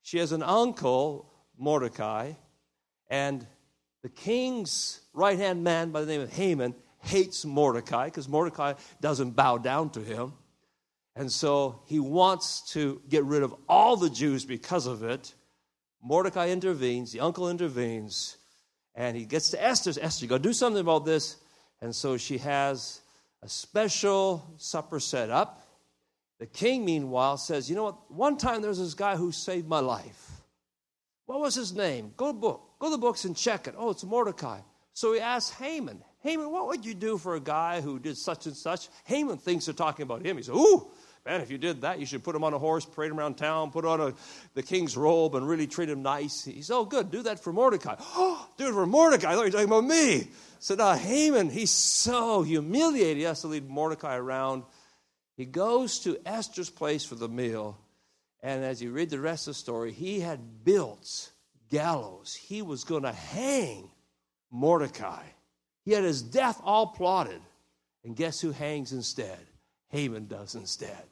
She 0.02 0.18
has 0.18 0.32
an 0.32 0.42
uncle, 0.42 1.32
Mordecai, 1.58 2.32
and 3.08 3.46
The 4.02 4.08
king's 4.08 5.00
right 5.12 5.38
hand 5.38 5.62
man 5.62 5.90
by 5.90 6.00
the 6.00 6.06
name 6.06 6.22
of 6.22 6.32
Haman 6.32 6.74
hates 7.00 7.44
Mordecai 7.44 8.06
because 8.06 8.28
Mordecai 8.28 8.74
doesn't 9.00 9.32
bow 9.32 9.58
down 9.58 9.90
to 9.90 10.00
him. 10.00 10.32
And 11.16 11.30
so 11.30 11.82
he 11.86 12.00
wants 12.00 12.72
to 12.72 13.02
get 13.08 13.24
rid 13.24 13.42
of 13.42 13.54
all 13.68 13.96
the 13.96 14.08
Jews 14.08 14.44
because 14.44 14.86
of 14.86 15.02
it. 15.02 15.34
Mordecai 16.02 16.48
intervenes, 16.48 17.12
the 17.12 17.20
uncle 17.20 17.50
intervenes, 17.50 18.36
and 18.94 19.16
he 19.16 19.24
gets 19.24 19.50
to 19.50 19.62
Esther. 19.62 19.92
Esther, 20.00 20.24
you 20.24 20.28
got 20.28 20.38
to 20.38 20.42
do 20.42 20.52
something 20.52 20.80
about 20.80 21.04
this. 21.04 21.36
And 21.80 21.94
so 21.94 22.16
she 22.16 22.38
has 22.38 23.00
a 23.42 23.48
special 23.48 24.54
supper 24.56 25.00
set 25.00 25.30
up. 25.30 25.66
The 26.38 26.46
king, 26.46 26.84
meanwhile, 26.84 27.36
says, 27.36 27.68
You 27.68 27.76
know 27.76 27.84
what? 27.84 28.10
One 28.10 28.36
time 28.36 28.60
there 28.60 28.70
was 28.70 28.78
this 28.78 28.94
guy 28.94 29.16
who 29.16 29.32
saved 29.32 29.68
my 29.68 29.80
life. 29.80 30.30
What 31.26 31.40
was 31.40 31.54
his 31.54 31.72
name? 31.72 32.12
Go 32.16 32.28
to 32.28 32.32
book. 32.32 32.62
Go 32.78 32.86
to 32.86 32.92
the 32.92 32.98
books 32.98 33.24
and 33.24 33.36
check 33.36 33.68
it. 33.68 33.74
Oh, 33.76 33.90
it's 33.90 34.04
Mordecai. 34.04 34.60
So 34.94 35.12
he 35.12 35.20
asks 35.20 35.56
Haman, 35.58 36.02
Haman, 36.22 36.50
what 36.50 36.66
would 36.66 36.84
you 36.84 36.94
do 36.94 37.16
for 37.16 37.36
a 37.36 37.40
guy 37.40 37.80
who 37.80 37.98
did 37.98 38.16
such 38.16 38.46
and 38.46 38.56
such? 38.56 38.88
Haman 39.04 39.38
thinks 39.38 39.66
they're 39.66 39.74
talking 39.74 40.02
about 40.02 40.24
him. 40.24 40.36
He 40.36 40.42
says, 40.42 40.54
Ooh, 40.54 40.90
man, 41.24 41.40
if 41.40 41.50
you 41.50 41.58
did 41.58 41.82
that, 41.82 41.98
you 41.98 42.06
should 42.06 42.24
put 42.24 42.34
him 42.34 42.44
on 42.44 42.54
a 42.54 42.58
horse, 42.58 42.84
parade 42.84 43.10
him 43.10 43.18
around 43.18 43.36
town, 43.36 43.70
put 43.70 43.84
on 43.84 44.00
a, 44.00 44.14
the 44.54 44.62
king's 44.62 44.96
robe, 44.96 45.34
and 45.34 45.48
really 45.48 45.66
treat 45.66 45.88
him 45.88 46.02
nice. 46.02 46.44
He 46.44 46.62
said, 46.62 46.74
Oh, 46.74 46.84
good, 46.84 47.10
do 47.10 47.22
that 47.22 47.42
for 47.42 47.52
Mordecai. 47.52 47.96
Oh, 47.98 48.48
do 48.56 48.68
it 48.68 48.72
for 48.72 48.86
Mordecai. 48.86 49.32
I 49.32 49.34
thought 49.34 49.40
you 49.40 49.46
were 49.46 49.50
talking 49.50 49.68
about 49.68 49.84
me. 49.84 50.28
So 50.58 50.74
now 50.74 50.94
Haman, 50.94 51.50
he's 51.50 51.70
so 51.70 52.42
humiliated. 52.42 53.16
He 53.18 53.22
has 53.24 53.40
to 53.42 53.48
lead 53.48 53.68
Mordecai 53.68 54.16
around. 54.16 54.64
He 55.36 55.46
goes 55.46 56.00
to 56.00 56.18
Esther's 56.26 56.70
place 56.70 57.04
for 57.04 57.14
the 57.14 57.28
meal. 57.28 57.78
And 58.42 58.64
as 58.64 58.82
you 58.82 58.90
read 58.90 59.10
the 59.10 59.20
rest 59.20 59.48
of 59.48 59.54
the 59.54 59.58
story, 59.58 59.92
he 59.92 60.20
had 60.20 60.64
built 60.64 61.30
gallows. 61.70 62.34
He 62.34 62.62
was 62.62 62.84
going 62.84 63.02
to 63.04 63.12
hang 63.12 63.90
Mordecai. 64.50 65.22
He 65.84 65.92
had 65.92 66.04
his 66.04 66.22
death 66.22 66.60
all 66.62 66.88
plotted. 66.88 67.40
And 68.04 68.16
guess 68.16 68.40
who 68.40 68.50
hangs 68.50 68.92
instead? 68.92 69.38
Haman 69.88 70.26
does 70.26 70.54
instead. 70.54 71.04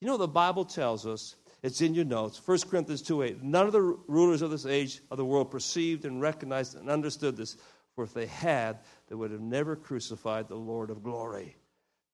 You 0.00 0.08
know, 0.08 0.16
the 0.16 0.28
Bible 0.28 0.64
tells 0.64 1.06
us, 1.06 1.36
it's 1.62 1.80
in 1.80 1.94
your 1.94 2.04
notes, 2.04 2.40
1 2.44 2.58
Corinthians 2.70 3.02
2 3.02 3.22
8, 3.22 3.42
none 3.42 3.66
of 3.66 3.72
the 3.72 3.80
rulers 3.80 4.42
of 4.42 4.50
this 4.50 4.66
age 4.66 5.00
of 5.10 5.16
the 5.16 5.24
world 5.24 5.50
perceived 5.50 6.04
and 6.04 6.20
recognized 6.20 6.76
and 6.76 6.90
understood 6.90 7.36
this, 7.36 7.56
for 7.94 8.04
if 8.04 8.12
they 8.12 8.26
had, 8.26 8.78
they 9.08 9.14
would 9.14 9.30
have 9.30 9.40
never 9.40 9.74
crucified 9.74 10.48
the 10.48 10.54
Lord 10.54 10.90
of 10.90 11.02
glory. 11.02 11.56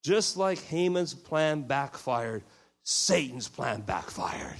Just 0.02 0.36
like 0.36 0.58
Haman's 0.58 1.14
plan 1.14 1.62
backfired, 1.62 2.44
Satan's 2.84 3.48
plan 3.48 3.82
backfired. 3.82 4.56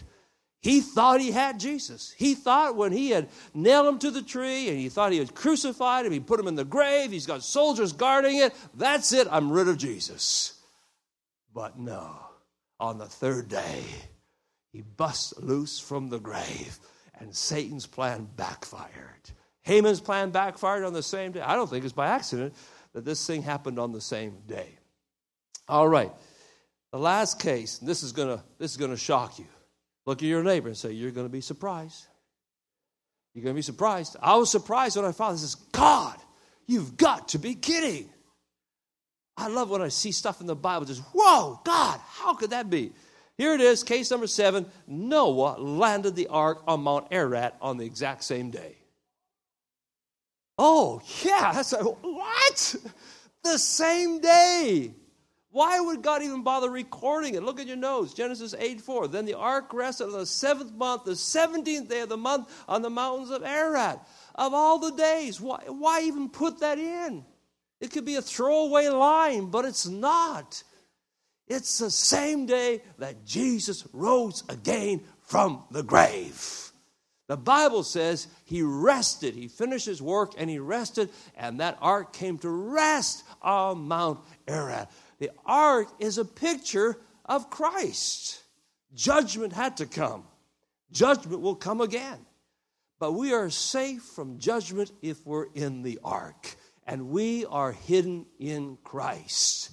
He 0.61 0.81
thought 0.81 1.21
he 1.21 1.33
had 1.33 1.59
Jesus. 1.59 2.15
He 2.17 2.35
thought 2.35 2.77
when 2.77 2.93
he 2.93 3.11
had 3.11 3.29
nailed 3.53 3.89
him 3.89 3.99
to 4.01 4.13
the 4.13 4.23
tree 4.23 4.69
and 4.69 4.79
he 4.79 4.89
thought 4.89 5.11
he 5.11 5.19
had 5.19 5.35
crucified 5.35 6.07
him, 6.07 6.13
he 6.13 6.21
put 6.21 6.39
him 6.39 6.47
in 6.47 6.55
the 6.55 6.65
grave, 6.65 7.11
he's 7.11 7.27
got 7.27 7.43
soldiers 7.43 7.93
guarding 7.93 8.37
it. 8.37 8.55
That's 8.75 9.13
it, 9.13 9.27
I'm 9.31 9.51
rid 9.51 9.67
of 9.67 9.77
Jesus. 9.77 10.61
But 11.53 11.79
no, 11.79 12.17
on 12.83 12.99
the 12.99 13.07
third 13.07 13.49
day, 13.49 13.85
he 14.73 14.83
busts 14.83 15.33
loose 15.39 15.79
from 15.79 16.09
the 16.09 16.19
grave 16.19 16.79
and 17.21 17.35
Satan's 17.35 17.87
plan 17.87 18.29
backfired. 18.37 19.31
Haman's 19.63 20.01
plan 20.01 20.31
backfired 20.31 20.83
on 20.83 20.93
the 20.93 21.03
same 21.03 21.31
day. 21.31 21.41
I 21.41 21.55
don't 21.55 21.71
think 21.71 21.85
it's 21.85 21.93
by 21.93 22.09
accident 22.09 22.55
that 22.93 23.05
this 23.05 23.25
thing 23.25 23.43
happened 23.43 23.79
on 23.79 23.93
the 23.93 24.01
same 24.01 24.39
day. 24.49 24.67
All 25.69 25.87
right. 25.87 26.11
The 26.91 26.99
last 26.99 27.41
case, 27.41 27.79
and 27.79 27.89
this 27.89 28.03
is 28.03 28.11
gonna 28.13 28.43
this 28.59 28.73
is 28.73 28.77
gonna 28.77 28.97
shock 28.97 29.39
you. 29.39 29.47
Look 30.05 30.19
at 30.19 30.29
your 30.29 30.43
neighbor 30.43 30.67
and 30.67 30.77
say, 30.77 30.91
You're 30.91 31.13
to 31.13 31.29
be 31.29 31.41
surprised. 31.41 32.07
You're 33.33 33.45
to 33.45 33.55
be 33.55 33.63
surprised. 33.63 34.17
I 34.21 34.37
was 34.37 34.51
surprised 34.51 34.97
when 34.97 35.07
I 35.07 35.13
found 35.13 35.39
this. 35.39 35.55
God, 35.55 36.19
you've 36.67 36.97
got 36.97 37.29
to 37.29 37.39
be 37.39 37.55
kidding. 37.55 38.11
I 39.37 39.49
love 39.49 39.71
when 39.71 39.83
I 39.83 39.89
see 39.89 40.13
stuff 40.13 40.41
in 40.41 40.47
the 40.47 40.55
Bible, 40.55 40.87
just, 40.87 41.03
whoa, 41.13 41.61
God, 41.65 42.01
how 42.07 42.35
could 42.35 42.51
that 42.51 42.69
be? 42.69 42.93
Here 43.39 43.55
it 43.55 43.61
is, 43.61 43.83
case 43.83 44.11
number 44.11 44.27
seven 44.27 44.67
Noah 44.87 45.59
landed 45.59 46.15
the 46.15 46.29
ark 46.29 46.63
on 46.67 46.83
Mount 46.83 47.09
Ararat 47.11 47.57
on 47.61 47.79
the 47.79 47.87
exact 47.87 48.25
same 48.25 48.51
day. 48.51 48.77
Oh, 50.59 51.01
yeah, 51.25 51.53
that's 51.53 51.73
a, 51.73 51.83
what? 51.83 52.77
The 53.43 53.59
same 53.59 54.21
day. 54.21 54.95
Why 55.51 55.81
would 55.81 56.03
God 56.03 56.23
even 56.23 56.43
bother 56.43 56.71
recording 56.71 57.35
it? 57.35 57.43
Look 57.43 57.61
at 57.61 57.67
your 57.67 57.77
notes. 57.77 58.15
Genesis 58.15 58.55
8 58.59 58.81
4. 58.81 59.09
Then 59.09 59.27
the 59.27 59.35
ark 59.35 59.75
rested 59.75 60.07
on 60.07 60.13
the 60.13 60.25
seventh 60.25 60.73
month, 60.73 61.05
the 61.05 61.13
17th 61.13 61.89
day 61.89 62.01
of 62.01 62.09
the 62.09 62.17
month, 62.17 62.49
on 62.69 62.81
the 62.81 62.89
mountains 62.89 63.31
of 63.31 63.43
Ararat. 63.43 64.07
Of 64.35 64.55
all 64.55 64.79
the 64.79 64.93
days, 64.93 65.41
why, 65.41 65.63
why 65.67 66.03
even 66.03 66.31
put 66.31 66.61
that 66.61 66.79
in? 66.79 67.25
It 67.83 67.91
could 67.91 68.05
be 68.05 68.15
a 68.15 68.23
throwaway 68.23 68.89
line, 68.89 69.47
but 69.47 69.65
it's 69.65 69.87
not. 69.87 70.63
It's 71.49 71.79
the 71.79 71.91
same 71.91 72.47
day 72.47 72.81
that 72.99 73.27
Jesus 73.27 73.87
rose 73.93 74.45
again 74.49 75.03
from 75.27 75.65
the 75.71 75.83
grave. 75.83 76.71
The 77.27 77.37
Bible 77.37 77.83
says 77.83 78.29
he 78.45 78.63
rested. 78.63 79.35
He 79.35 79.49
finished 79.49 79.87
his 79.87 80.01
work 80.01 80.35
and 80.39 80.49
he 80.49 80.61
rested, 80.61 81.11
and 81.37 81.59
that 81.59 81.77
ark 81.81 82.13
came 82.13 82.39
to 82.39 82.49
rest 82.49 83.25
on 83.43 83.89
Mount 83.89 84.21
Ararat. 84.47 84.89
The 85.19 85.31
ark 85.45 85.89
is 85.99 86.19
a 86.19 86.25
picture 86.25 86.99
of 87.25 87.51
Christ. 87.51 88.43
Judgment 88.95 89.53
had 89.53 89.79
to 89.79 89.87
come, 89.87 90.25
judgment 90.93 91.41
will 91.41 91.57
come 91.57 91.81
again. 91.81 92.27
But 93.01 93.13
we 93.13 93.33
are 93.33 93.51
safe 93.51 94.03
from 94.03 94.39
judgment 94.39 94.93
if 95.03 95.27
we're 95.27 95.49
in 95.55 95.83
the 95.83 95.99
ark, 96.05 96.55
and 96.87 97.09
we 97.09 97.45
are 97.47 97.73
hidden 97.73 98.27
in 98.39 98.79
Christ. 98.85 99.71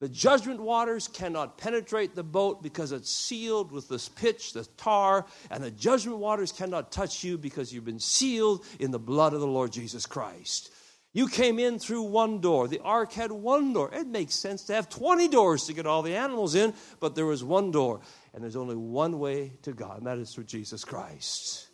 The 0.00 0.08
judgment 0.08 0.60
waters 0.60 1.06
cannot 1.06 1.58
penetrate 1.58 2.16
the 2.16 2.24
boat 2.24 2.60
because 2.60 2.90
it's 2.90 3.08
sealed 3.08 3.70
with 3.70 3.88
this 3.88 4.08
pitch, 4.08 4.52
the 4.52 4.64
tar, 4.76 5.26
and 5.48 5.62
the 5.62 5.70
judgment 5.70 6.18
waters 6.18 6.50
cannot 6.50 6.90
touch 6.90 7.22
you 7.22 7.38
because 7.38 7.72
you've 7.72 7.84
been 7.84 8.00
sealed 8.00 8.64
in 8.80 8.90
the 8.90 8.98
blood 8.98 9.32
of 9.32 9.38
the 9.38 9.46
Lord 9.46 9.70
Jesus 9.70 10.04
Christ. 10.04 10.72
You 11.12 11.28
came 11.28 11.58
in 11.60 11.78
through 11.78 12.02
one 12.02 12.40
door. 12.40 12.66
The 12.68 12.80
ark 12.80 13.12
had 13.12 13.30
one 13.30 13.72
door. 13.74 13.90
It 13.92 14.06
makes 14.06 14.34
sense 14.34 14.64
to 14.64 14.74
have 14.74 14.88
20 14.88 15.28
doors 15.28 15.66
to 15.66 15.72
get 15.72 15.86
all 15.86 16.02
the 16.02 16.16
animals 16.16 16.56
in, 16.56 16.74
but 17.00 17.14
there 17.14 17.26
was 17.26 17.44
one 17.44 17.70
door. 17.70 18.00
And 18.34 18.42
there's 18.42 18.56
only 18.56 18.76
one 18.76 19.18
way 19.20 19.52
to 19.62 19.72
God, 19.72 19.98
and 19.98 20.06
that 20.06 20.18
is 20.18 20.34
through 20.34 20.44
Jesus 20.44 20.84
Christ. 20.84 21.68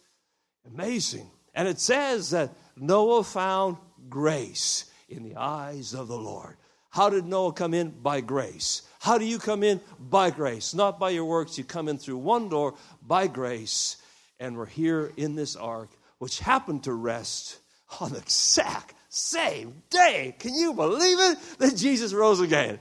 Amazing. 0.67 1.31
And 1.55 1.67
it 1.67 1.81
says 1.81 2.31
that 2.31 2.53
Noah 2.77 3.25
found 3.25 3.79
grace 4.09 4.87
in 5.09 5.23
the 5.23 5.37
eyes 5.37 5.95
of 5.95 6.09
the 6.09 6.17
Lord. 6.17 6.57
How 6.91 7.11
did 7.11 7.27
Noah 7.27 7.53
come 7.53 7.75
in? 7.75 7.91
By 7.91 8.21
grace. 8.21 8.83
How 9.01 9.19
do 9.19 9.25
you 9.25 9.39
come 9.39 9.63
in? 9.63 9.81
By 9.99 10.31
grace. 10.31 10.75
Not 10.75 10.99
by 10.99 11.11
your 11.11 11.25
works. 11.25 11.59
You 11.59 11.65
come 11.65 11.89
in 11.89 11.99
through 11.99 12.17
one 12.19 12.49
door 12.49 12.75
by 13.03 13.27
grace. 13.27 13.97
And 14.41 14.57
we're 14.57 14.67
here 14.67 15.13
in 15.17 15.35
this 15.35 15.57
ark, 15.57 15.91
which 16.19 16.39
happened 16.39 16.85
to 16.85 16.93
rest 16.93 17.59
on 18.01 18.13
the 18.13 18.19
exact 18.19 18.95
same 19.09 19.83
day. 19.91 20.35
Can 20.39 20.55
you 20.55 20.73
believe 20.73 21.19
it? 21.21 21.39
That 21.59 21.77
Jesus 21.77 22.13
rose 22.13 22.41
again. 22.41 22.79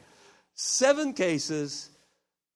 Seven 0.53 1.13
cases, 1.13 1.89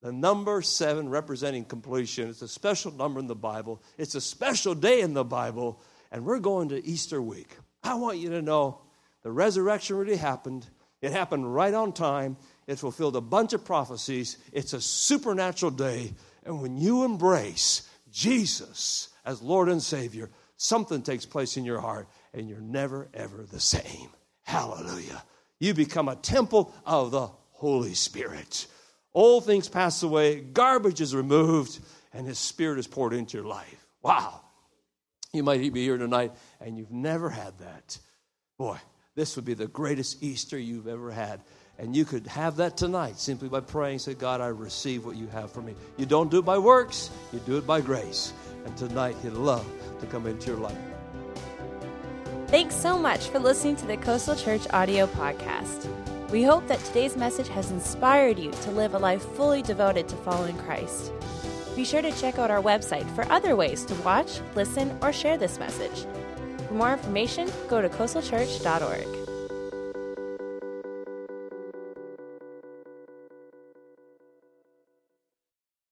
the 0.02 0.12
number 0.12 0.62
seven 0.62 1.08
representing 1.08 1.64
completion. 1.64 2.28
It's 2.28 2.42
a 2.42 2.48
special 2.48 2.92
number 2.92 3.20
in 3.20 3.26
the 3.26 3.36
Bible, 3.36 3.82
it's 3.96 4.14
a 4.14 4.20
special 4.20 4.74
day 4.74 5.00
in 5.00 5.14
the 5.14 5.24
Bible, 5.24 5.80
and 6.10 6.24
we're 6.24 6.40
going 6.40 6.70
to 6.70 6.84
Easter 6.84 7.22
week. 7.22 7.56
I 7.82 7.94
want 7.94 8.18
you 8.18 8.30
to 8.30 8.42
know 8.42 8.80
the 9.22 9.30
resurrection 9.30 9.96
really 9.96 10.16
happened. 10.16 10.66
It 11.00 11.12
happened 11.12 11.52
right 11.52 11.74
on 11.74 11.92
time. 11.92 12.36
It 12.66 12.78
fulfilled 12.78 13.16
a 13.16 13.20
bunch 13.20 13.52
of 13.52 13.64
prophecies. 13.64 14.38
It's 14.52 14.72
a 14.72 14.80
supernatural 14.80 15.72
day. 15.72 16.14
And 16.44 16.60
when 16.60 16.76
you 16.76 17.04
embrace 17.04 17.88
Jesus 18.10 19.08
as 19.24 19.42
Lord 19.42 19.68
and 19.68 19.82
Savior, 19.82 20.30
something 20.56 21.02
takes 21.02 21.26
place 21.26 21.56
in 21.56 21.64
your 21.64 21.80
heart 21.80 22.08
and 22.32 22.48
you're 22.48 22.60
never, 22.60 23.08
ever 23.14 23.44
the 23.50 23.60
same. 23.60 24.10
Hallelujah. 24.42 25.22
You 25.58 25.74
become 25.74 26.08
a 26.08 26.16
temple 26.16 26.74
of 26.84 27.10
the 27.10 27.28
Holy 27.50 27.94
Spirit. 27.94 28.66
Old 29.14 29.44
things 29.44 29.68
pass 29.68 30.02
away, 30.02 30.40
garbage 30.40 31.00
is 31.00 31.14
removed, 31.14 31.78
and 32.12 32.26
His 32.26 32.38
Spirit 32.38 32.78
is 32.78 32.86
poured 32.86 33.12
into 33.12 33.36
your 33.36 33.46
life. 33.46 33.86
Wow. 34.02 34.40
You 35.32 35.42
might 35.42 35.72
be 35.72 35.82
here 35.82 35.96
tonight 35.96 36.32
and 36.60 36.76
you've 36.76 36.90
never 36.90 37.30
had 37.30 37.56
that. 37.58 37.98
Boy, 38.58 38.76
this 39.14 39.34
would 39.36 39.46
be 39.46 39.54
the 39.54 39.66
greatest 39.66 40.22
Easter 40.22 40.58
you've 40.58 40.86
ever 40.86 41.10
had. 41.10 41.40
And 41.78 41.96
you 41.96 42.04
could 42.04 42.26
have 42.26 42.56
that 42.56 42.76
tonight 42.76 43.18
simply 43.18 43.48
by 43.48 43.60
praying, 43.60 44.00
say, 44.00 44.12
God, 44.12 44.42
I 44.42 44.48
receive 44.48 45.06
what 45.06 45.16
you 45.16 45.26
have 45.28 45.50
for 45.50 45.62
me. 45.62 45.74
You 45.96 46.04
don't 46.04 46.30
do 46.30 46.40
it 46.40 46.44
by 46.44 46.58
works, 46.58 47.10
you 47.32 47.38
do 47.40 47.56
it 47.56 47.66
by 47.66 47.80
grace. 47.80 48.34
And 48.66 48.76
tonight, 48.76 49.16
He'd 49.22 49.32
love 49.32 49.66
to 50.00 50.06
come 50.06 50.26
into 50.26 50.48
your 50.48 50.60
life. 50.60 50.76
Thanks 52.48 52.76
so 52.76 52.98
much 52.98 53.28
for 53.28 53.38
listening 53.38 53.76
to 53.76 53.86
the 53.86 53.96
Coastal 53.96 54.36
Church 54.36 54.66
audio 54.74 55.06
podcast. 55.06 55.88
We 56.30 56.42
hope 56.42 56.68
that 56.68 56.78
today's 56.80 57.16
message 57.16 57.48
has 57.48 57.70
inspired 57.70 58.38
you 58.38 58.50
to 58.50 58.70
live 58.70 58.94
a 58.94 58.98
life 58.98 59.24
fully 59.34 59.62
devoted 59.62 60.08
to 60.08 60.16
following 60.16 60.58
Christ. 60.58 61.10
Be 61.74 61.84
sure 61.84 62.02
to 62.02 62.12
check 62.12 62.38
out 62.38 62.50
our 62.50 62.62
website 62.62 63.08
for 63.14 63.30
other 63.32 63.56
ways 63.56 63.84
to 63.86 63.94
watch, 63.96 64.40
listen, 64.54 64.96
or 65.00 65.12
share 65.12 65.38
this 65.38 65.58
message. 65.58 66.06
For 66.68 66.74
more 66.74 66.92
information, 66.92 67.50
go 67.68 67.80
to 67.80 67.88
coastalchurch.org. 67.88 69.21